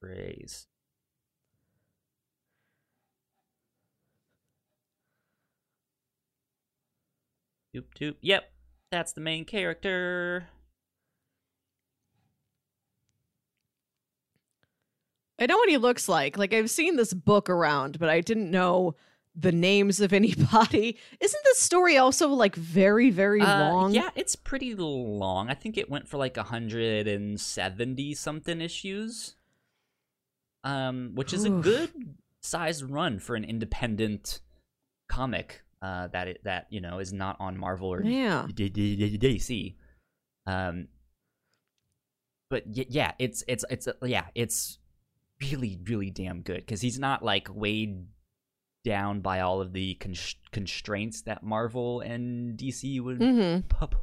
[0.00, 0.66] Phrase.
[7.74, 8.14] Doop doop.
[8.20, 8.50] Yep,
[8.90, 10.48] that's the main character.
[15.38, 16.38] I know what he looks like.
[16.38, 18.94] Like I've seen this book around, but I didn't know
[19.38, 20.96] the names of anybody.
[21.20, 23.94] Isn't this story also like very, very Uh, long?
[23.94, 25.50] Yeah, it's pretty long.
[25.50, 29.34] I think it went for like 170 something issues.
[30.64, 31.90] Um, which is a good
[32.40, 34.40] sized run for an independent
[35.08, 38.46] comic uh that it, that, you know, is not on Marvel or Yeah.
[38.48, 39.74] DC.
[40.46, 40.88] Um,
[42.50, 44.78] but y- yeah, it's it's it's uh, yeah, it's
[45.40, 48.06] really really damn good because he's not like weighed
[48.86, 50.14] down by all of the con-
[50.52, 53.66] constraints that Marvel and DC would Mm-hmm.
[53.66, 53.98] pu- pu-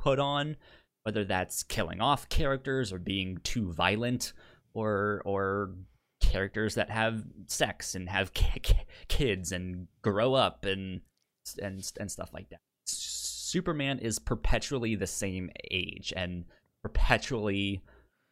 [0.00, 0.56] put on,
[1.02, 4.32] whether that's killing off characters or being too violent,
[4.72, 5.74] or or
[6.22, 11.02] characters that have sex and have ki- ki- kids and grow up and
[11.60, 12.60] and and stuff like that.
[12.86, 16.44] Superman is perpetually the same age and
[16.82, 17.82] perpetually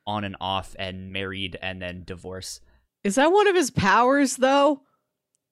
[0.07, 2.61] on and off and married and then divorce.
[3.05, 4.83] Is that one of his powers though?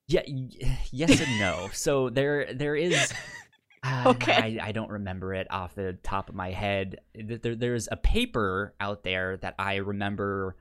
[0.09, 1.69] Yeah, y- yes and no.
[1.73, 3.13] so there there is
[3.85, 4.59] uh, Okay.
[4.61, 7.01] I, I don't remember it off the top of my head.
[7.15, 10.57] There, there's a paper out there that I remember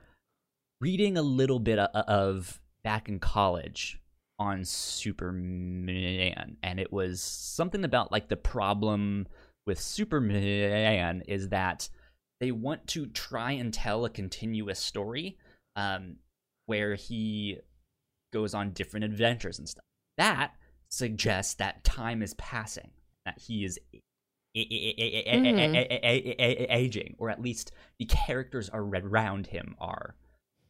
[0.81, 3.99] reading a little bit of back in college
[4.39, 9.27] on Superman, and it was something about like the problem
[9.65, 11.89] with Superman is that
[12.39, 15.37] they want to try and tell a continuous story
[15.75, 16.17] um,
[16.67, 17.57] where he
[18.31, 19.83] goes on different adventures and stuff.
[20.17, 20.51] That
[20.89, 22.91] suggests that time is passing,
[23.25, 23.79] that he is
[26.69, 30.15] aging, or at least the characters around him are.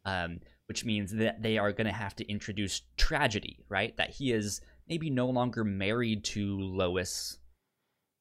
[0.05, 3.95] Um, which means that they are going to have to introduce tragedy, right?
[3.97, 7.38] That he is maybe no longer married to Lois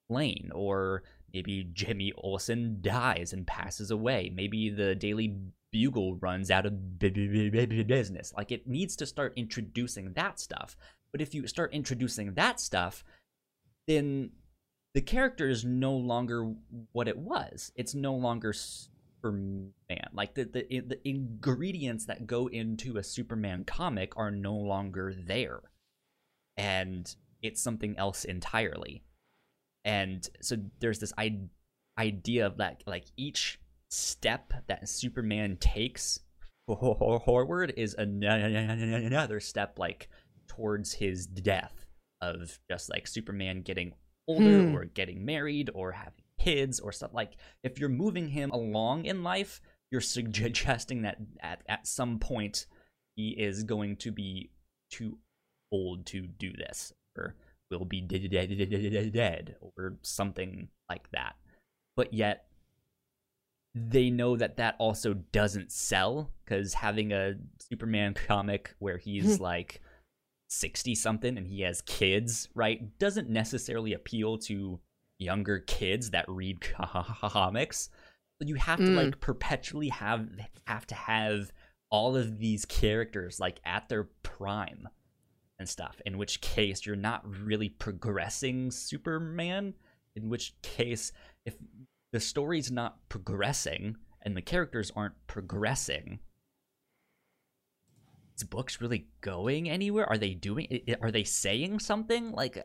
[0.08, 1.02] Lane, or
[1.34, 4.32] maybe Jimmy Olsen dies and passes away.
[4.34, 5.36] Maybe the Daily
[5.72, 8.32] Bugle runs out of bu- bu- bu- bu- business.
[8.36, 10.76] Like it needs to start introducing that stuff.
[11.12, 13.04] But if you start introducing that stuff,
[13.86, 14.30] then
[14.94, 16.52] the character is no longer
[16.92, 17.72] what it was.
[17.76, 19.72] It's no longer Superman.
[20.12, 25.60] Like the, the the ingredients that go into a Superman comic are no longer there,
[26.56, 29.02] and it's something else entirely.
[29.84, 31.48] and so there's this I-
[31.98, 33.60] idea of that like each
[33.90, 36.20] step that Superman takes
[36.66, 40.08] forward is another step like
[40.48, 41.86] towards his death
[42.20, 43.92] of just like Superman getting
[44.28, 44.74] older Hmm.
[44.74, 49.22] or getting married or having kids or stuff like if you're moving him along in
[49.22, 49.60] life
[49.90, 52.66] you're suggesting that at, at some point
[53.14, 54.50] he is going to be
[54.90, 55.18] too
[55.72, 57.36] old to do this or
[57.70, 61.36] will be dead, dead, dead, dead or something like that
[61.96, 62.45] but yet
[63.78, 69.82] they know that that also doesn't sell because having a superman comic where he's like
[70.48, 74.80] 60 something and he has kids right doesn't necessarily appeal to
[75.18, 76.58] younger kids that read
[77.22, 77.90] comics
[78.38, 78.96] but you have to Mm.
[78.96, 80.28] like perpetually have
[80.66, 81.52] have to have
[81.90, 84.88] all of these characters like at their prime
[85.58, 89.74] and stuff in which case you're not really progressing superman
[90.14, 91.12] in which case
[91.44, 91.54] if
[92.12, 96.18] the story's not progressing and the characters aren't progressing
[98.36, 102.64] is books really going anywhere are they doing are they saying something like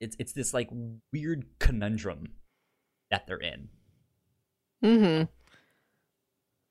[0.00, 0.68] it's it's this like
[1.12, 2.28] weird conundrum
[3.10, 3.68] that they're in
[4.84, 5.24] Mm-hmm.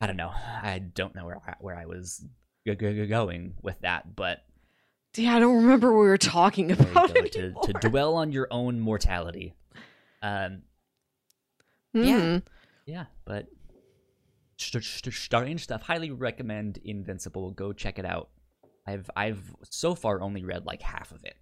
[0.01, 0.31] I don't know.
[0.35, 2.23] I don't know where I, where I was
[2.67, 4.43] g- g- g- going with that, but
[5.15, 8.47] Yeah, I don't remember what we were talking about go, to, to dwell on your
[8.51, 9.55] own mortality.
[10.23, 10.63] Um,
[11.93, 12.43] Mhm.
[12.85, 13.47] yeah, but
[14.57, 15.81] st- st- strange stuff.
[15.83, 17.51] Highly recommend Invincible.
[17.51, 18.29] Go check it out.
[18.87, 21.35] I've I've so far only read like half of it.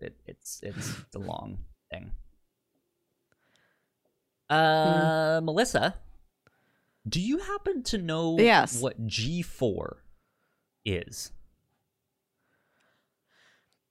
[0.00, 2.12] It it's it's, it's a long thing.
[4.48, 5.94] Uh, Melissa,
[7.08, 8.80] do you happen to know Yes.
[8.82, 10.02] what G four
[10.84, 11.32] is?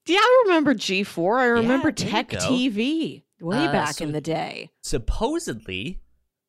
[0.09, 1.39] Yeah, I remember G4.
[1.39, 2.29] I remember you Tech.
[2.29, 4.69] TV way Uh, back so- in the day.
[4.81, 6.01] supposedly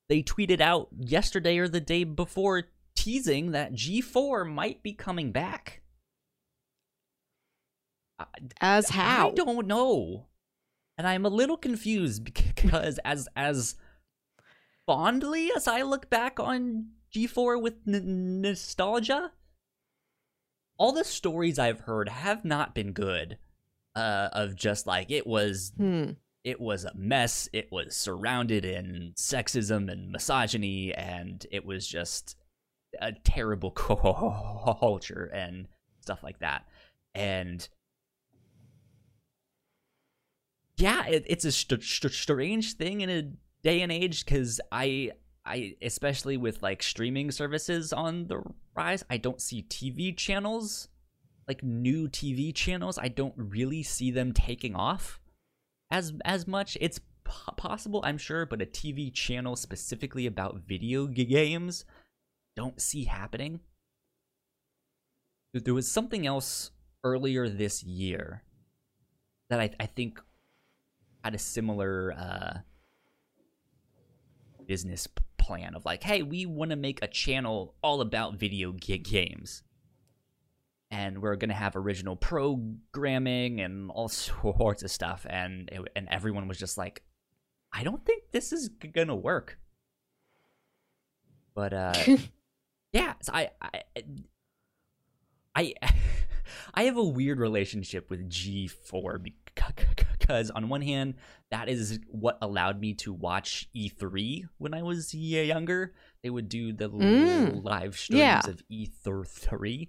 [0.09, 2.65] they tweeted out yesterday or the day before
[2.97, 5.83] teasing that G4 might be coming back.
[8.61, 9.31] As how?
[9.31, 10.27] I don't know.
[10.99, 13.77] And I'm a little confused because as as
[14.87, 19.33] fondly as I look back on G4 with n- nostalgia,
[20.77, 23.39] all the stories I've heard have not been good.
[23.97, 26.11] Uh, of just like it was Hmm.
[26.45, 27.49] it was a mess.
[27.53, 32.37] It was surrounded in sexism and misogyny, and it was just
[33.01, 33.71] a terrible
[34.81, 35.67] culture and
[36.03, 36.67] stuff like that.
[37.15, 37.69] And
[40.77, 43.23] yeah, it, it's a st- st- strange thing in a
[43.63, 45.13] day and age because I,
[45.45, 48.43] I especially with like streaming services on the
[48.75, 50.89] rise, I don't see TV channels
[51.51, 52.97] like new TV channels.
[52.97, 55.19] I don't really see them taking off
[55.91, 56.79] as as much.
[56.81, 61.85] It's po- possible, I'm sure, but a TV channel specifically about video games
[62.55, 63.59] don't see happening.
[65.53, 66.71] There- was something else
[67.03, 68.45] earlier this year
[69.49, 70.21] that I, I think
[71.25, 72.59] had a similar uh,
[74.69, 79.65] business plan of like, hey, we want to make a channel all about video games
[80.91, 86.49] and we're gonna have original programming and all sorts of stuff and it, and everyone
[86.49, 87.03] was just like
[87.73, 89.59] i don't think this is g- gonna work
[91.55, 91.93] but uh
[92.93, 93.81] yeah so i i
[95.55, 95.75] i
[96.75, 99.23] i have a weird relationship with g4
[100.19, 101.15] because on one hand
[101.51, 106.73] that is what allowed me to watch e3 when i was younger they would do
[106.73, 107.65] the Mm.
[107.65, 108.41] live streams Yeah.
[108.47, 109.89] of e3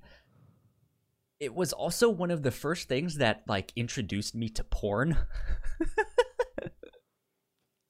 [1.41, 5.17] it was also one of the first things that like introduced me to porn.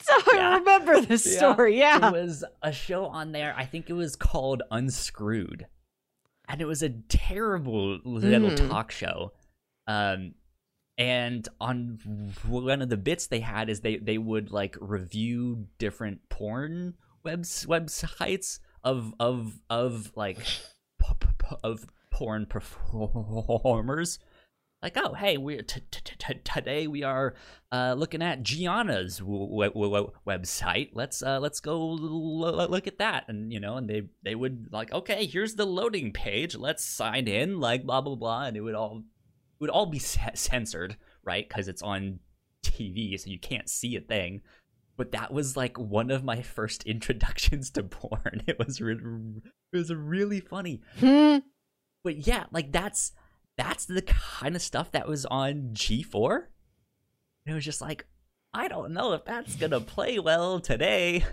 [0.02, 0.50] So Yeah.
[0.50, 1.54] I remember this Yeah.
[1.54, 1.78] story.
[1.78, 2.00] Yeah.
[2.00, 5.68] There was a show on there, I think it was called Unscrewed.
[6.48, 8.68] And it was a terrible little Mm.
[8.70, 9.34] talk show.
[9.88, 10.34] Um
[10.98, 12.00] and on
[12.48, 17.66] one of the bits they had is they they would like review different porn webs
[17.68, 20.40] websites of of of like
[21.64, 21.86] of
[22.22, 24.20] porn performers.
[24.84, 27.34] Like oh hey we're today we are
[27.72, 30.90] uh, looking at Gianna's website.
[30.94, 33.26] Let's uh, let's go look at that.
[33.28, 36.56] And you know and they they would like okay here's the loading page.
[36.56, 38.44] Let's sign in like blah blah blah.
[38.44, 39.04] And it would all
[39.60, 41.48] would all be censored right?
[41.48, 42.20] Because it's on
[42.64, 44.42] TV so you can't see a thing.
[44.96, 48.44] But that was like one of my first introductions to porn.
[48.48, 49.42] It was re-
[49.74, 50.82] it was really funny.
[51.00, 51.40] Hmm.
[52.04, 53.12] But yeah, like that's
[53.58, 56.36] that's the kind of stuff that was on G4.
[57.46, 58.06] And it was just like,
[58.54, 61.24] I don't know if that's gonna play well today.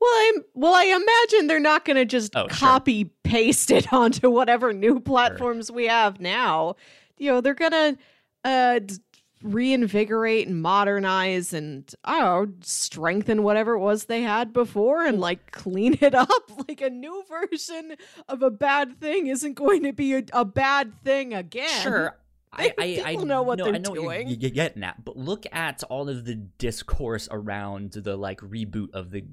[0.00, 0.74] Well, I'm well.
[0.74, 2.56] I imagine they're not going to just Oh, sure.
[2.68, 6.76] copy paste it onto whatever new platforms we have now.
[7.16, 7.98] You know, they're going to
[8.44, 8.94] uh, d-
[9.42, 15.20] reinvigorate and modernize and I don't know, strengthen whatever it was they had before and
[15.20, 16.28] like clean it up.
[16.68, 17.94] Like a new version
[18.28, 21.82] of a bad thing isn't going to be a, a bad thing again.
[21.82, 22.16] Sure.
[22.52, 24.28] I, I, I know what know, they're I know what doing.
[24.28, 28.90] You're, you're getting at, but look at all of the discourse around the like reboot
[28.92, 29.24] of the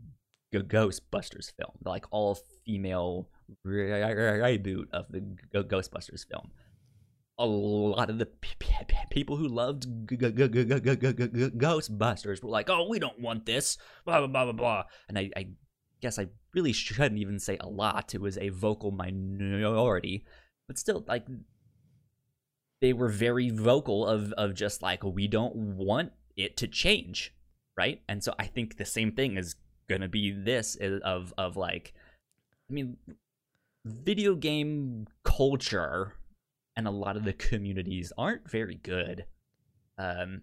[0.53, 2.35] Ghostbusters film, the like all
[2.65, 3.29] female
[3.65, 6.51] reboot of the G- Ghostbusters film
[7.37, 8.27] a lot of the
[9.09, 9.85] people who loved
[11.57, 14.83] Ghostbusters were like, "Oh, we don't want this," blah blah blah blah blah.
[15.09, 15.31] And I,
[16.01, 18.13] guess I really shouldn't even say a lot.
[18.13, 20.25] It was a vocal minority,
[20.67, 21.25] but still, like,
[22.81, 27.33] they were very vocal of of just like we don't want it to change,
[27.77, 28.01] right?
[28.07, 29.55] And so I think the same thing is
[29.89, 31.93] gonna be this of of like,
[32.69, 32.97] I mean,
[33.85, 36.13] video game culture
[36.75, 39.25] and a lot of the communities aren't very good
[39.97, 40.41] um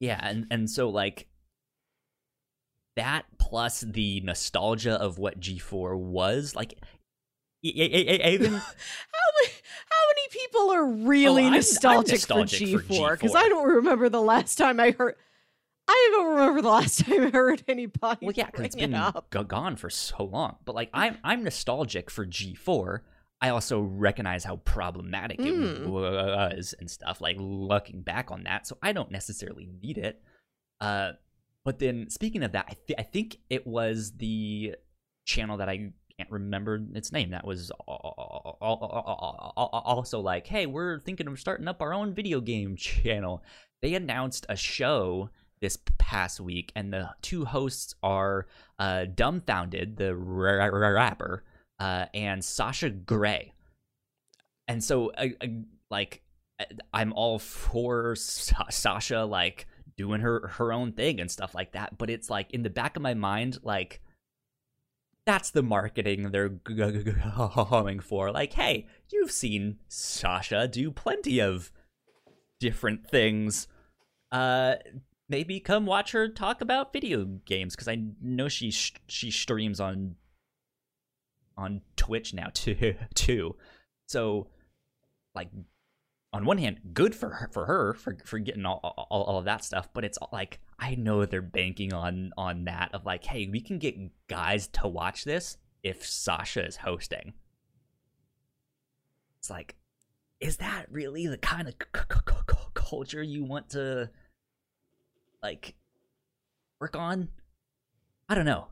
[0.00, 1.28] yeah and and so like
[2.96, 6.78] that plus the nostalgia of what g4 was like
[7.62, 9.52] even how many
[9.88, 13.12] how many people are really Oh, I'm- I'm nostalgic, nostalgic for for G4?
[13.12, 15.14] Because I don't remember the last time I heard.
[15.88, 19.48] I don't remember the last time I heard anybody Well, yeah, because it's been it
[19.48, 20.56] gone for so long.
[20.64, 23.00] But like, I'm I'm nostalgic for G4.
[23.42, 25.82] I also recognize how problematic Mm.
[25.82, 27.20] it was and stuff.
[27.20, 30.22] Like looking back on that, so I don't necessarily need it.
[30.80, 31.12] Uh,
[31.64, 34.76] but then speaking of that, I, th- I think it was the
[35.26, 37.30] channel that I can't remember its name.
[37.30, 42.14] That was al- al- al- also like, hey, we're thinking of starting up our own
[42.14, 43.42] video game channel.
[43.80, 45.30] They announced a show
[45.60, 48.46] this past week, and the two hosts are
[48.78, 51.44] uh, Dumbfoundead, the ra- ra- rapper,
[51.78, 53.52] uh, and Sasha Grey.
[54.68, 56.22] And so, I, I, like,
[56.92, 59.66] I'm all for Sa- Sasha, like,
[59.96, 61.98] doing her her own thing and stuff like that.
[61.98, 64.00] But it's like in the back of my mind, like,
[65.26, 68.30] that's the marketing they're going for.
[68.30, 71.70] Like, hey, you've seen Sasha do plenty of
[72.58, 73.68] different things.
[74.30, 74.76] Uh,
[75.28, 79.78] maybe come watch her talk about video games because I know she sh- she streams
[79.80, 80.16] on
[81.56, 83.56] on Twitch now too too.
[84.06, 84.48] So,
[85.34, 85.48] like,
[86.32, 89.44] on one hand, good for her for her for for getting all all, all of
[89.44, 93.48] that stuff, but it's like I know they're banking on on that of like, hey,
[93.50, 93.96] we can get
[94.28, 97.34] guys to watch this if Sasha is hosting.
[99.38, 99.74] It's like,
[100.40, 104.10] is that really the kind of c- c- c- culture you want to
[105.42, 105.74] like
[106.80, 107.28] work on?
[108.28, 108.68] I don't know.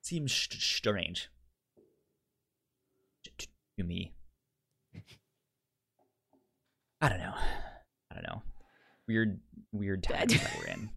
[0.00, 1.28] Seems st- strange
[3.78, 4.12] to- me.
[7.00, 7.34] I don't know.
[8.10, 8.42] I don't know.
[9.06, 9.40] Weird,
[9.72, 10.90] weird times that we're in,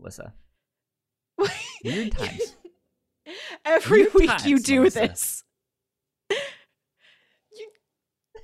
[0.00, 0.32] Alyssa.
[1.84, 2.54] Weird times.
[3.64, 5.00] Every Weird week you do Melissa.
[5.00, 5.44] this.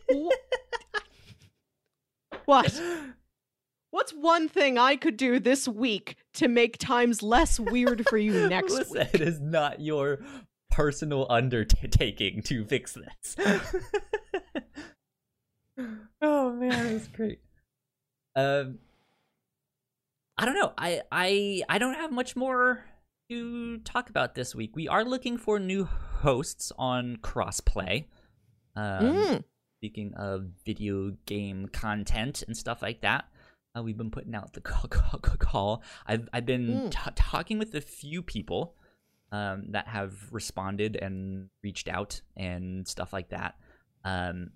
[0.09, 0.31] You,
[2.47, 2.81] what?
[3.91, 8.49] What's one thing I could do this week to make times less weird for you
[8.49, 9.09] next Alyssa, week?
[9.15, 10.19] it is not your
[10.77, 13.37] personal undertaking to fix this.
[16.21, 17.41] oh man, that's great.
[18.35, 18.79] Um,
[20.37, 20.73] I don't know.
[20.77, 22.85] I I I don't have much more
[23.31, 24.77] to talk about this week.
[24.77, 28.05] We are looking for new hosts on crossplay.
[28.77, 29.45] Um, Mm.
[29.81, 33.27] Speaking of video game content and stuff like that,
[33.77, 34.89] uh, we've been putting out the call.
[34.89, 35.83] call, call.
[36.07, 36.91] I've I've been Mm.
[36.91, 38.75] t- talking with a few people
[39.33, 43.55] um, that have responded and reached out and stuff like that.
[44.05, 44.51] Um,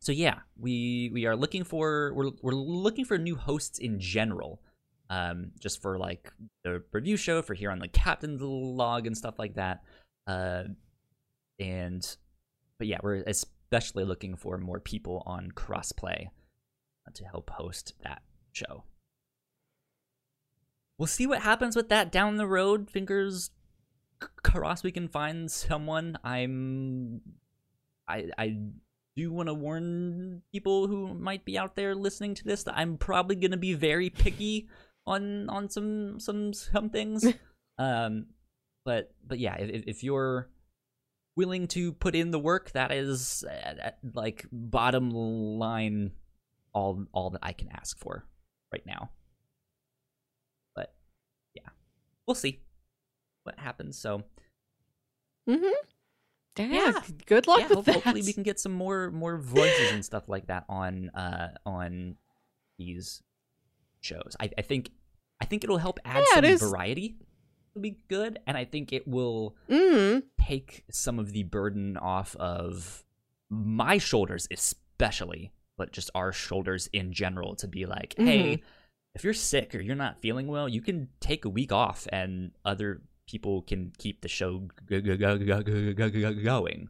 [0.00, 4.60] so yeah, we we are looking for we're we're looking for new hosts in general.
[5.10, 6.32] Um, just for like
[6.62, 9.82] the review show for here on the captain's log and stuff like that.
[10.26, 10.64] Uh,
[11.58, 12.16] and
[12.78, 16.28] but yeah, we're especially looking for more people on crossplay
[17.06, 18.22] uh, to help host that
[18.52, 18.84] show.
[20.98, 22.90] We'll see what happens with that down the road.
[22.90, 23.50] Fingers
[24.22, 26.18] c- crossed we can find someone.
[26.24, 27.20] I'm
[28.08, 28.56] I I
[29.16, 32.98] do want to warn people who might be out there listening to this that I'm
[32.98, 34.68] probably going to be very picky
[35.06, 37.24] on on some some some things.
[37.78, 38.26] um
[38.84, 40.50] but but yeah, if if you're
[41.36, 46.12] willing to put in the work, that is uh, like bottom line
[46.72, 48.26] all all that I can ask for
[48.72, 49.10] right now.
[50.74, 50.94] But
[51.54, 51.68] yeah,
[52.26, 52.63] we'll see
[53.44, 53.96] what happens.
[53.98, 54.22] So
[55.48, 55.64] Mm-hmm.
[56.58, 56.66] Yeah.
[56.92, 57.00] Yeah.
[57.26, 57.94] Good luck yeah, with that.
[57.94, 62.16] hopefully we can get some more more voices and stuff like that on uh on
[62.78, 63.22] these
[64.00, 64.36] shows.
[64.40, 64.90] I, I think
[65.40, 66.60] I think it'll help add Yeah, some is.
[66.60, 67.16] variety.
[67.72, 70.22] It'll be good, and I think it will Mm.
[70.40, 73.04] take some of the burden off of
[73.50, 78.62] my shoulders, especially, but just our shoulders in general to be like, hey,
[79.16, 82.52] if you're sick or you're not feeling well, you can take a week off, and
[82.64, 86.88] other people can keep the show g- g- g- going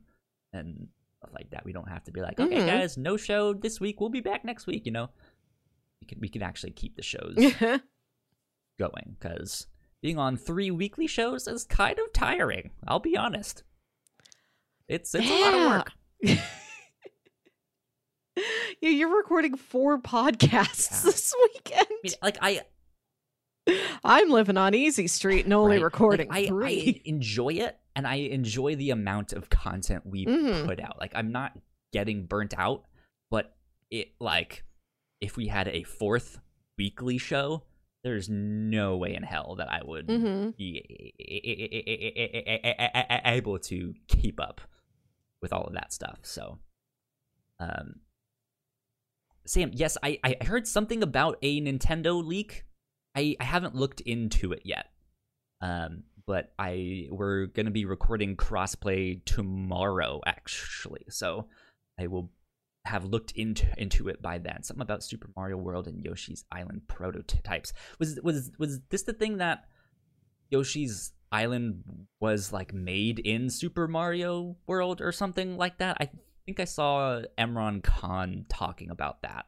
[0.53, 1.65] and stuff like that.
[1.65, 2.67] We don't have to be like, okay, Mhm.
[2.67, 4.01] guys, no show this week.
[4.01, 4.85] We'll be back next week.
[4.87, 5.11] You know,
[6.01, 7.37] we can we can actually keep the shows
[8.79, 9.67] going because
[10.03, 12.71] being on three weekly shows is kind of tiring.
[12.87, 13.63] I'll be honest.
[14.89, 15.93] It's it's a lot of work.
[18.81, 21.11] yeah, you're recording four podcasts Yeah.
[21.11, 21.87] this weekend.
[21.91, 22.63] I mean, like I
[24.05, 25.83] I'm living on Easy Street and only right?
[25.83, 27.03] Like, recording I, three.
[27.05, 30.67] I enjoy it, and I enjoy the amount of content we Mhm.
[30.67, 30.99] put out.
[31.01, 31.59] Like I'm not
[31.93, 32.85] getting burnt out,
[33.31, 33.57] but
[33.91, 34.65] it like
[35.21, 36.41] if we had a fourth
[36.77, 37.63] weekly show,
[38.03, 40.83] there's no way in hell that I would hmm be
[43.25, 44.61] able to keep up
[45.41, 46.19] with all of that stuff.
[46.23, 46.59] So,
[47.61, 48.01] um,
[49.47, 52.65] Sam, yes, I, I heard something about a Nintendo leak.
[53.17, 54.87] I, I haven't looked into it yet.
[55.61, 61.05] Um, but I we're gonna be recording crossplay tomorrow, actually.
[61.11, 61.49] So
[61.99, 62.31] I will
[62.87, 64.63] have looked into into it by then.
[64.63, 67.73] Something about Super Mario World and Yoshi's Island prototypes.
[67.99, 69.65] Was was was this the thing that
[70.51, 71.83] Yoshi's Island
[72.21, 75.97] was like made in Super Mario World or something like that?
[76.01, 76.11] I
[76.47, 79.47] think I saw Imran Khan talking about that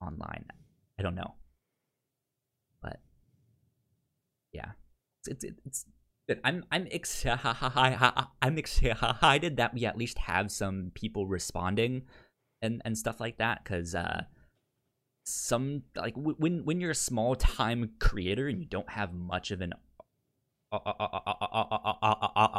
[0.00, 0.46] online.
[0.98, 1.34] I don't know,
[2.82, 3.00] but
[4.52, 4.72] yeah,
[5.26, 5.86] it's it's, it's.
[6.44, 7.40] I'm I'm excited.
[8.42, 12.02] I'm excited that we at least have some people responding
[12.62, 14.24] and and stuff like that because uh
[15.24, 19.60] some like when when you're a small time creator and you don't have much of
[19.60, 19.74] an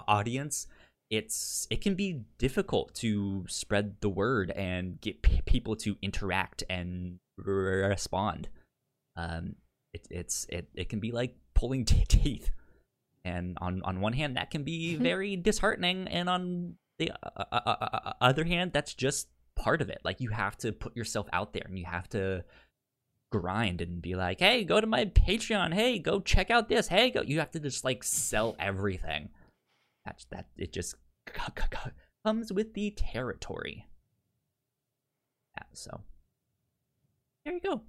[0.07, 0.67] audience
[1.09, 6.63] it's it can be difficult to spread the word and get p- people to interact
[6.69, 8.47] and respond
[9.17, 9.55] um
[9.93, 12.51] it, it's it, it can be like pulling t- teeth.
[13.23, 17.59] And on on one hand that can be very disheartening and on the uh, uh,
[17.65, 19.99] uh, uh, other hand that's just part of it.
[20.03, 22.43] Like you have to put yourself out there and you have to
[23.31, 25.73] grind and be like hey go to my patreon.
[25.73, 26.87] Hey go check out this.
[26.87, 29.29] Hey go you have to just like sell everything.
[30.03, 30.95] That's that it just
[32.25, 33.85] comes with the territory.
[35.55, 36.01] Yeah, so
[37.45, 37.81] there you go.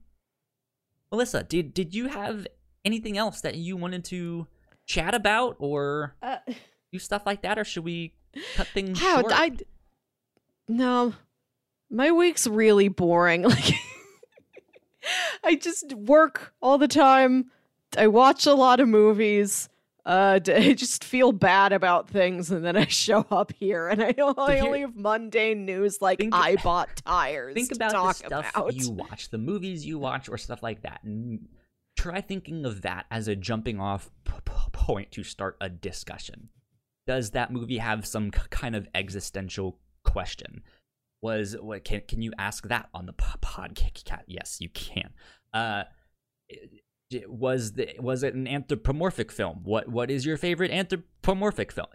[1.10, 2.46] Melissa did did you have
[2.84, 4.46] anything else that you wanted to
[4.86, 6.36] chat about or Uh,
[6.92, 8.12] do stuff like that or should we
[8.54, 9.52] cut things how short I
[10.68, 11.14] no,
[11.90, 13.44] my week's really boring.
[13.50, 13.74] Like
[15.44, 17.50] I just work all the time.
[17.98, 19.68] I watch a lot of movies.
[20.06, 24.14] Uh, I just feel bad about things, and then I show up here, and I,
[24.16, 27.54] I only have mundane news like Think- I bought tires.
[27.54, 28.74] think about the stuff about.
[28.74, 31.48] you watch, the movies you watch, or stuff like that, and
[32.02, 36.48] try thinking of that as a jumping off p- p- point to start a discussion.
[37.06, 40.62] Does that movie have some kind of existential question?
[41.20, 44.22] Was what can can you ask that on the po- podcast?
[44.26, 45.10] Yes, you can.
[45.54, 45.84] Uh,
[47.28, 49.60] was the was it an anthropomorphic film?
[49.62, 51.86] What what is your favorite anthropomorphic film?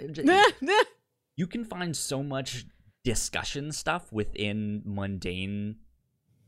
[1.36, 2.66] you can find so much
[3.04, 5.78] discussion stuff within mundane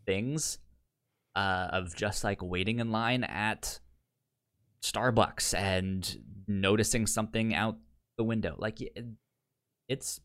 [0.06, 0.60] things
[1.36, 3.80] uh, of just like waiting in line at
[4.84, 7.78] Starbucks and noticing something out
[8.18, 8.56] the window.
[8.58, 8.80] Like
[9.88, 10.22] it's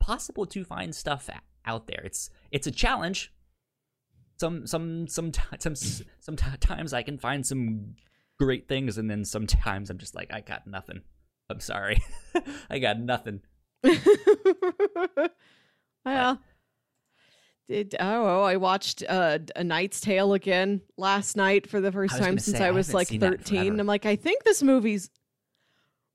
[0.00, 1.28] possible to find stuff
[1.64, 2.02] out there.
[2.04, 3.32] It's it's a challenge.
[4.38, 5.74] Some some some some
[6.20, 7.94] sometimes I can find some
[8.38, 11.00] great things, and then sometimes I'm just like I got nothing.
[11.50, 12.02] I'm sorry,
[12.70, 13.40] I got nothing.
[16.04, 16.40] well,
[17.68, 22.38] did oh I watched uh, A Knight's Tale again last night for the first time
[22.38, 23.80] since say, I was like seen that in 13.
[23.80, 25.08] I'm like, I think this movie's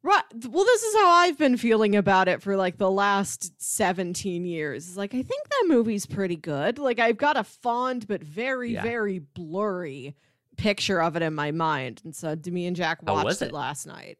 [0.03, 0.23] right.
[0.47, 4.88] Well, this is how I've been feeling about it for like the last 17 years.
[4.88, 6.77] It's like I think that movie's pretty good.
[6.80, 8.84] Like I've got a fond but very Yeah.
[8.84, 10.15] very blurry
[10.57, 13.45] picture of it in my mind, and so Demi and Jack watched it?
[13.47, 13.53] it?
[13.53, 14.17] last night.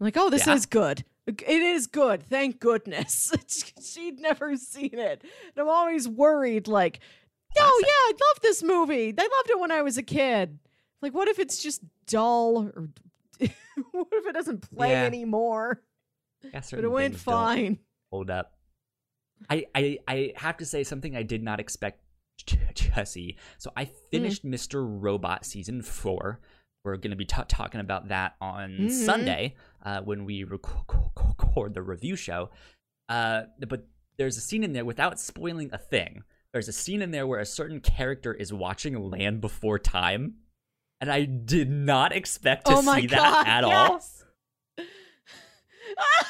[0.00, 0.54] I'm like, oh, this Yeah?
[0.54, 1.04] is good.
[1.26, 2.22] It is good.
[2.22, 3.32] Thank goodness.
[3.82, 5.22] She'd never seen it.
[5.22, 7.00] And I'm always worried, like,
[7.58, 9.14] Oh yeah, I love this movie.
[9.16, 10.58] I loved it when I was a kid.
[11.02, 12.88] Like, what if it's just dull, or
[13.92, 15.04] what if it doesn't play Yeah.
[15.04, 15.82] anymore?
[16.42, 17.78] Yeah, But it went fine.
[18.10, 18.52] hold up.
[19.50, 22.00] I, I I have to say something I did not expect
[22.46, 23.36] to, to see.
[23.58, 23.92] So I hmm.
[24.10, 24.84] finished Mr.
[24.86, 26.40] Robot season four.
[26.86, 28.90] We're going to be ta talking about that on Mhm.
[28.90, 30.88] Sunday uh, when we rec-
[31.18, 32.50] record the review show.
[33.08, 33.86] Uh, but
[34.16, 36.22] there's a scene in there without spoiling a thing.
[36.52, 40.36] There's a scene in there where a certain character is watching Land Before Time,
[41.00, 43.18] and I did not expect to oh see god!
[43.18, 44.00] that at all.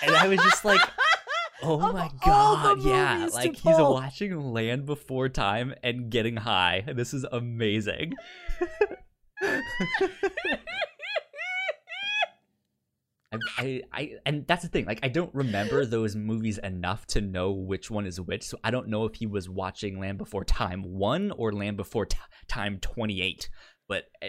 [0.03, 0.81] And I was just like,
[1.63, 3.29] Oh my god, yeah.
[3.33, 6.85] Like he's watching Land Before Time and getting high.
[6.95, 8.15] This is amazing.
[13.33, 14.87] I, I, I, and that's the thing.
[14.87, 18.45] Like, I don't remember those movies enough to know which one is which.
[18.45, 22.07] So I don't know if he was watching Land Before Time one or Land Before
[22.07, 22.17] T-
[22.49, 23.49] Time twenty eight.
[23.89, 24.29] But uh,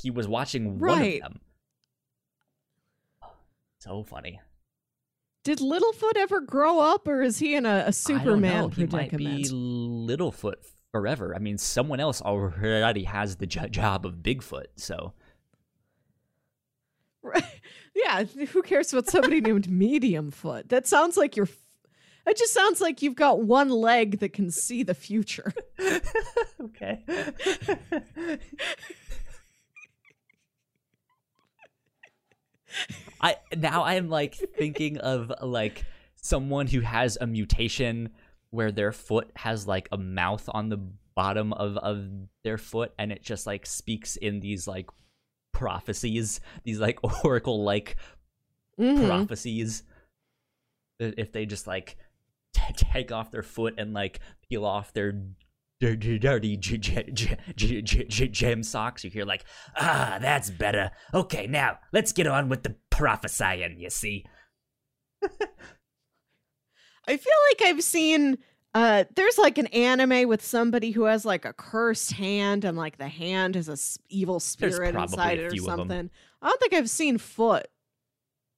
[0.00, 1.22] he was watching one Right.
[1.22, 1.40] of them.
[3.80, 4.40] So funny.
[5.44, 8.68] Did Littlefoot ever grow up, or is he in a, a I don't Superman know.
[8.68, 9.42] He might predicament?
[9.44, 10.54] be Littlefoot
[10.92, 11.34] forever.
[11.34, 14.66] I mean, someone else already has the job of Bigfoot.
[14.76, 15.12] So
[17.22, 17.44] Right.
[17.94, 20.68] Yeah, who cares about somebody named Medium Foot?
[20.68, 21.48] That sounds like you're.
[22.28, 25.52] It just sounds like you've got one leg that can see the future.
[26.62, 27.02] okay.
[33.20, 35.84] I now I'm like thinking of like
[36.14, 38.10] someone who has a mutation
[38.50, 40.78] where their foot has like a mouth on the
[41.14, 42.06] bottom of of
[42.44, 44.88] their foot and it just like speaks in these like
[45.52, 47.96] prophecies, these like oracle like
[48.78, 49.06] Mhm.
[49.08, 49.82] prophecies
[51.00, 51.96] if they just like
[52.54, 55.12] t- take off their foot and like peel off their
[55.80, 59.44] dirty, dirty j- j- j- j- j- j- gem socks you hear like
[59.76, 60.90] ah that's better.
[61.12, 64.24] Okay now let's get on with the prophesying you see
[67.08, 68.38] I feel like I've seen.
[68.74, 72.98] Uh, there's like an anime with somebody who has like a cursed hand, and like
[72.98, 75.78] the hand is a s- evil spirit inside it or few of 'em.
[75.78, 76.10] something.
[76.42, 77.66] I don't think I've seen Foot.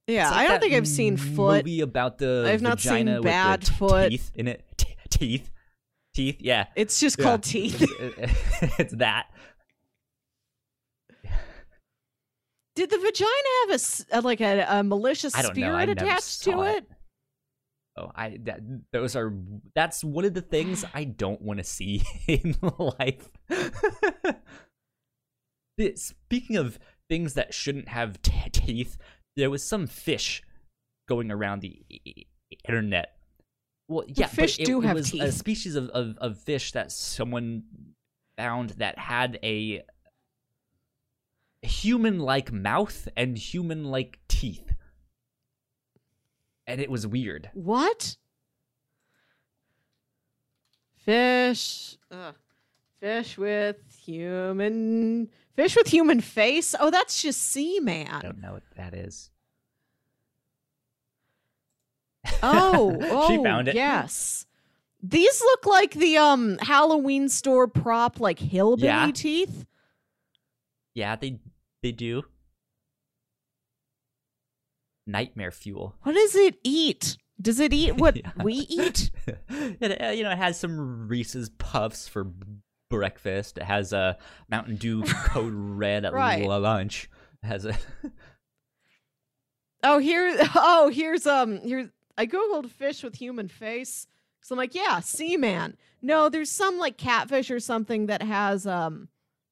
[0.09, 1.65] Yeah, like I don't think I've seen Foot.
[1.65, 4.11] movie about the I've not seen vagina with Bad t- Foot.
[4.11, 5.51] teeth in it T- teeth
[6.13, 7.25] teeth yeah It's just Yeah.
[7.25, 7.81] called Teeth.
[8.81, 9.27] it's that
[12.75, 13.31] Did the vagina
[13.69, 15.75] have a, uh, like a, a malicious I don't know.
[15.75, 16.87] I spirit attached to saw it?
[18.15, 18.61] I that
[18.93, 19.33] those are
[19.75, 23.31] that's one of the things I don't want to see in life.
[25.95, 26.79] Speaking of
[27.09, 28.99] things that shouldn't have t- teeth,
[29.37, 30.43] there was some fish
[31.09, 31.83] going around the
[32.69, 33.17] internet.
[33.89, 36.73] Well, yeah, but fish it, do it have was a species of, of, of fish
[36.73, 37.65] that someone
[38.37, 39.83] found that had a
[41.63, 44.70] human-like mouth and human-like teeth,
[46.71, 47.51] and it was weird.
[47.55, 48.17] What?
[51.05, 51.97] Fish.
[52.11, 52.35] Ugh.
[53.01, 55.29] Fish with human.
[55.57, 56.75] Fish with human face?
[56.79, 58.09] Oh, that's just Seaman.
[58.09, 59.31] I don't know what that is.
[62.43, 63.75] Oh, oh, She found it.
[63.75, 64.47] Yes.
[65.03, 69.11] These look like the um Halloween store prop, like hillbilly Yeah.
[69.13, 69.65] teeth.
[70.95, 71.39] Yeah, they
[71.83, 72.23] they do.
[75.11, 75.95] Nightmare fuel.
[76.03, 77.17] What does it eat?
[77.41, 78.31] Does it eat what Yeah.
[78.43, 79.11] we eat?
[79.49, 82.27] it, uh, you know, it has some Reese's Puffs for
[82.91, 83.57] breakfast.
[83.59, 84.19] It has a
[84.51, 86.45] Mountain Dew Code Red at Right.
[86.47, 87.09] lunch.
[87.43, 87.75] It has a
[89.83, 90.37] Oh, here.
[90.55, 91.61] Oh, here's um.
[91.63, 91.89] Here's
[92.19, 94.07] I googled fish with human face.
[94.43, 95.77] So I'm like, yeah, Seaman.
[96.03, 99.09] No, there's some like catfish or something that has um.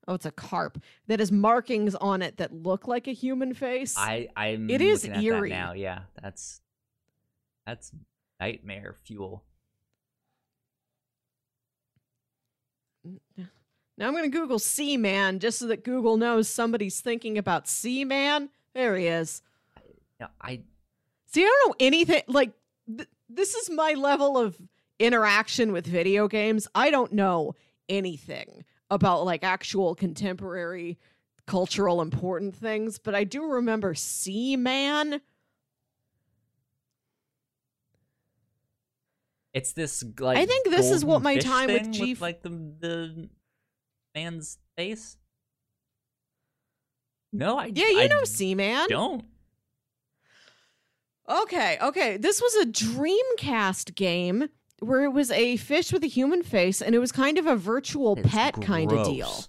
[0.09, 3.95] Oh, it's a carp that has markings on it that look like a human face.
[3.97, 5.51] I I'm It is eerie.
[5.51, 5.73] that now.
[5.75, 6.63] Yeah, that's
[7.67, 7.93] that's
[8.41, 9.45] nightmare fuel.
[13.05, 18.49] now I'm gonna Google Seaman just so that Google knows somebody's thinking about Seaman.
[18.75, 19.43] There he is.
[20.21, 20.63] Yeah, I
[21.27, 22.23] See, I don't know anything.
[22.27, 22.53] Like,
[22.87, 24.57] th- this is my level of
[24.99, 26.67] interaction with video games.
[26.75, 27.55] I don't know
[27.91, 30.99] anything about like actual contemporary
[31.47, 35.21] cultural important things, but I do remember Seaman.
[39.55, 43.29] It's this like I think this is what my time with G- like the the
[44.15, 45.17] man's face.
[47.33, 48.87] No, I Yeah, you I know Seaman.
[48.89, 49.25] Don't.
[51.29, 52.17] Okay, okay.
[52.17, 54.49] This was a Dreamcast game
[54.81, 57.57] where it was a fish with a human face, and it was kind of a
[57.57, 59.45] virtual It's pet kind of deal.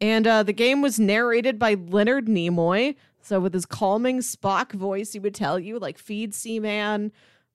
[0.00, 2.96] And uh, the game was narrated by Leonard Nimoy.
[3.22, 7.12] So with his calming Spock voice, he would tell you like feed Seaman,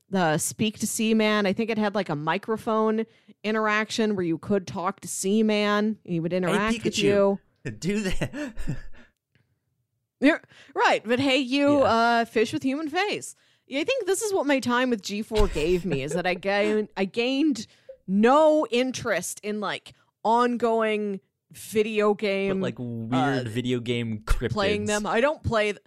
[0.10, 1.46] the speak to Seaman.
[1.46, 3.06] I think it had like a microphone
[3.44, 5.98] interaction where you could talk to Seaman.
[6.04, 7.04] He would interact with Pikachu.
[7.64, 7.72] you.
[7.80, 8.54] Do that.
[10.20, 10.38] Yeah,
[10.76, 11.02] right.
[11.06, 11.84] But hey, you Yeah.
[12.22, 13.36] uh, fish with human face.
[13.72, 16.34] Yeah, I think this is what my time with G4 gave me is that I
[16.34, 17.68] gained I gained
[18.06, 19.94] no interest in like
[20.26, 21.22] ongoing
[21.54, 24.52] video but game like weird uh, video game cryptids.
[24.52, 25.06] playing them.
[25.06, 25.72] I don't play.
[25.72, 25.84] Th-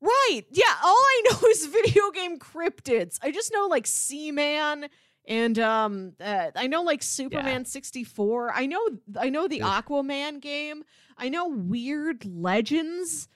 [0.00, 0.42] right.
[0.50, 0.74] Yeah.
[0.82, 3.20] All I know is video game cryptids.
[3.22, 4.88] I just know like Seaman
[5.28, 8.52] and um uh, I know like Superman 64.
[8.52, 8.80] I know
[9.16, 9.84] I know the Ugh.
[9.84, 10.82] Aquaman game.
[11.16, 13.28] I know weird legends.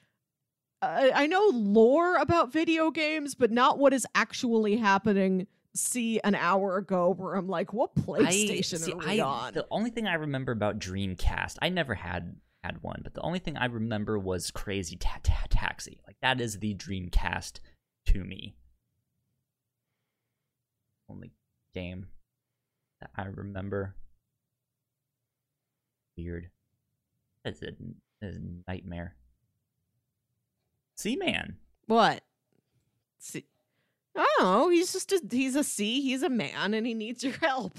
[1.15, 5.47] I know lore about video games, but not what is actually happening.
[5.77, 9.55] See an hour ago, where I'm like, "What PlayStation I, see, are we I, on?"
[9.55, 13.40] The only thing I remember about Dreamcast, I never had had one, but the only
[13.40, 16.01] thing I remember was Crazy ta- ta- Taxi.
[16.06, 17.61] Like that is the Dreamcast
[18.06, 18.56] to me.
[21.11, 21.32] Only
[21.74, 22.06] game
[23.01, 23.97] that I remember.
[26.16, 26.51] Weird.
[27.44, 27.73] That's a,
[28.23, 29.16] that's a nightmare.
[30.97, 31.57] Seaman.
[31.87, 32.23] What?
[33.19, 33.45] See,
[34.16, 34.27] I.
[34.41, 36.01] Oh, he's just a he's a sea.
[36.01, 37.79] He's a man, and he needs your help.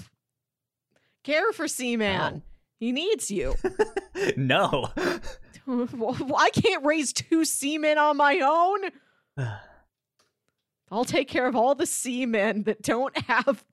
[1.22, 2.34] Care for Seaman.
[2.36, 2.42] Oh.
[2.78, 3.54] He needs you.
[4.36, 4.90] no.
[5.66, 8.90] I can't raise two seamen on my own.
[10.90, 13.64] I'll take care of all the seamen that don't have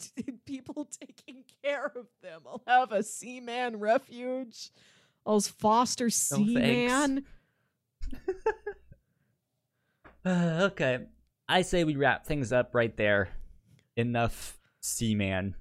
[0.45, 2.41] people taking care of them.
[2.48, 4.72] I'll have a seaman refuge.
[5.26, 7.26] I'll foster seaman.
[10.26, 10.30] Uh,
[10.72, 11.00] okay.
[11.48, 13.30] I say we wrap things up right there.
[13.95, 15.56] Enough Seaman.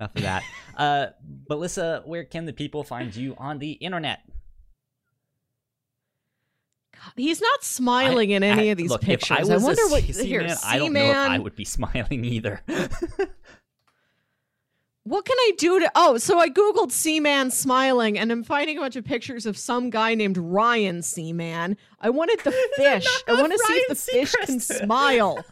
[0.00, 0.42] Enough of that.
[0.76, 1.06] uh,
[1.48, 4.20] Melissa, where can the people find you on the internet?
[7.16, 9.38] He's not smiling in any I- of these look, pictures.
[9.38, 10.48] I, was wonder what here.
[10.48, 12.62] Seaman, I don't know if I would be smiling either.
[15.10, 15.90] What can I do to?
[15.96, 19.90] Oh, so I googled Seaman smiling, and I'm finding a bunch of pictures of some
[19.90, 21.76] guy named Ryan Seaman.
[22.00, 23.08] I wanted the fish.
[23.26, 25.44] I want to see if the fish can smile.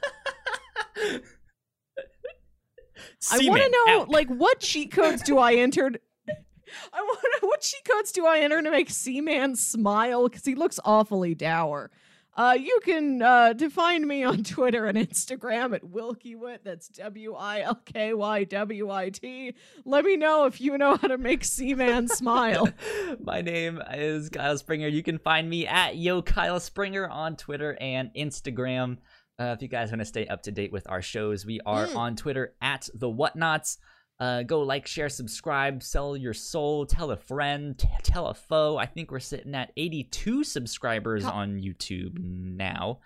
[3.32, 4.08] I want to know, out.
[4.10, 5.90] like, what cheat codes do I enter?
[5.90, 6.00] to-
[6.92, 10.28] I want to what cheat codes do I enter to make Seaman smile?
[10.28, 11.90] Because he looks awfully dour.
[12.38, 16.58] Uh, you can uh, to find me on Twitter and Instagram at Wilkywit.
[16.64, 19.54] That's W I L K Y W I T.
[19.84, 22.68] Let me know if you know how to make Seaman smile.
[23.20, 24.86] My name is Kyle Springer.
[24.86, 28.98] You can find me at Yo Kyle Springer on Twitter and Instagram.
[29.40, 31.86] Uh, if you guys want to stay up to date with our shows, we are
[31.88, 31.96] Mm.
[31.96, 33.78] on Twitter at the Whatnauts.
[34.20, 38.76] Uh, go like, share, subscribe, sell your soul, tell a friend, t- tell a foe.
[38.76, 42.98] I think we're sitting at 82 subscribers on YouTube now,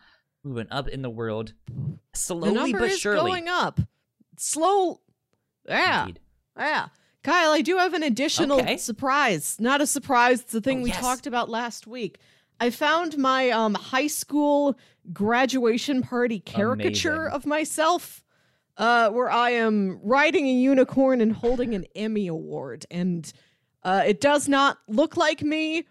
[0.43, 3.31] moving up in the world the slowly number but is surely.
[3.31, 3.79] going up.
[4.39, 5.01] Slow.
[5.69, 6.03] Yeah.
[6.07, 6.21] Indeed.
[6.57, 6.87] Yeah.
[7.23, 8.77] Kyle, I do have an additional Okay.
[8.79, 9.57] surprise.
[9.61, 11.01] Not a surprise, it's the thing Oh, we yes.
[11.01, 12.19] talked about last week.
[12.59, 14.79] I found my um high school
[15.13, 17.35] graduation party caricature Amazing.
[17.37, 18.25] of myself.
[18.79, 22.87] Uh, where I am riding a unicorn and holding an Emmy award.
[22.91, 23.31] And
[23.83, 25.85] uh, it does not look like me.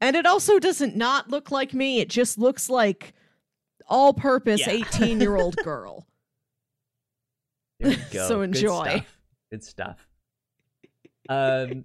[0.00, 2.00] And it also doesn't not look like me.
[2.00, 3.12] It just looks like
[3.86, 4.70] all purpose Yeah.
[4.94, 6.06] 18 year old girl.
[7.78, 8.24] There we go.
[8.28, 8.84] So Good enjoy.
[8.88, 9.18] stuff.
[9.50, 10.08] Good stuff.
[11.28, 11.84] Um,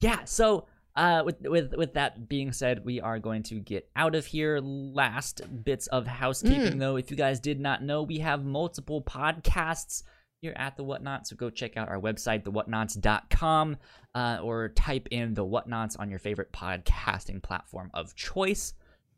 [0.00, 0.24] yeah.
[0.24, 0.66] So,
[0.96, 4.58] uh, with with with that being said, we are going to get out of here.
[4.60, 6.78] Last bits of housekeeping, Mm.
[6.78, 6.96] though.
[6.96, 10.02] If you guys did not know, we have multiple podcasts
[10.42, 11.28] here at the Whatnauts.
[11.28, 13.76] So go check out our website, thewhatnauts.com,
[14.14, 18.74] uh, or type in the Whatnauts on your favorite podcasting platform of choice.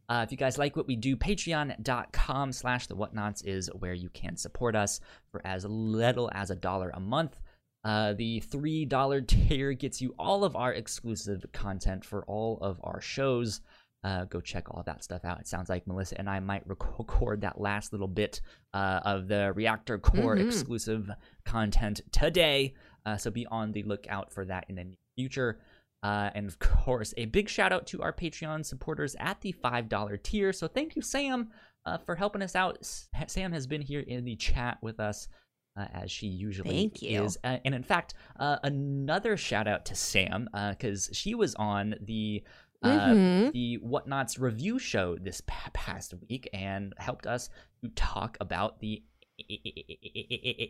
[0.09, 4.09] Uh, if you guys like what we do, patreon.com slash the whatnauts is where you
[4.09, 5.01] can support us
[5.31, 7.39] for as little as a dollar a month.
[7.85, 13.01] Uh, the $3 tier gets you all of our exclusive content for all of our
[13.01, 13.61] shows.
[14.05, 15.41] Uh, go check all that stuff out.
[15.41, 18.41] It sounds like Melissa and I might rec- record that last little bit
[18.75, 20.47] uh, of the Reactor Core Mhm.
[20.47, 21.11] exclusive
[21.45, 22.75] content today.
[23.07, 25.59] Uh, so be on the lookout for that in the near future.
[26.05, 30.17] Uh, and of course, a big shout out to our Patreon supporters at the $5
[30.23, 30.53] tier.
[30.53, 31.49] So thank you, Sam,
[31.85, 32.79] uh, for helping us out.
[33.27, 35.27] Sam has been here in the chat with us.
[35.79, 37.23] Uh, as she usually Thank you.
[37.23, 41.95] is, uh, and in fact, uh, another shout out to Sam because she was on
[42.01, 42.43] the
[42.83, 43.53] uh, Mhm.
[43.53, 47.49] the Whatnauts review show this pa- past week and helped us
[47.83, 49.03] to talk about the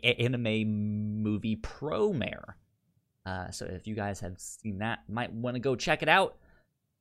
[0.03, 2.53] anime movie Promare.
[3.25, 6.37] Uh, so if you guys have seen that, might want to go check it out.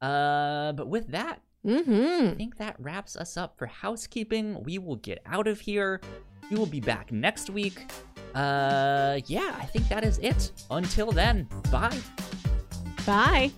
[0.01, 2.29] Uh, but with that, Mm-hmm.
[2.29, 4.63] I think that wraps us up for housekeeping.
[4.63, 6.01] We will get out of here.
[6.51, 7.91] We will be back next week.
[8.35, 10.53] Uh, yeah, I think that is it.
[10.71, 11.99] Until then, bye.
[13.05, 13.51] Bye.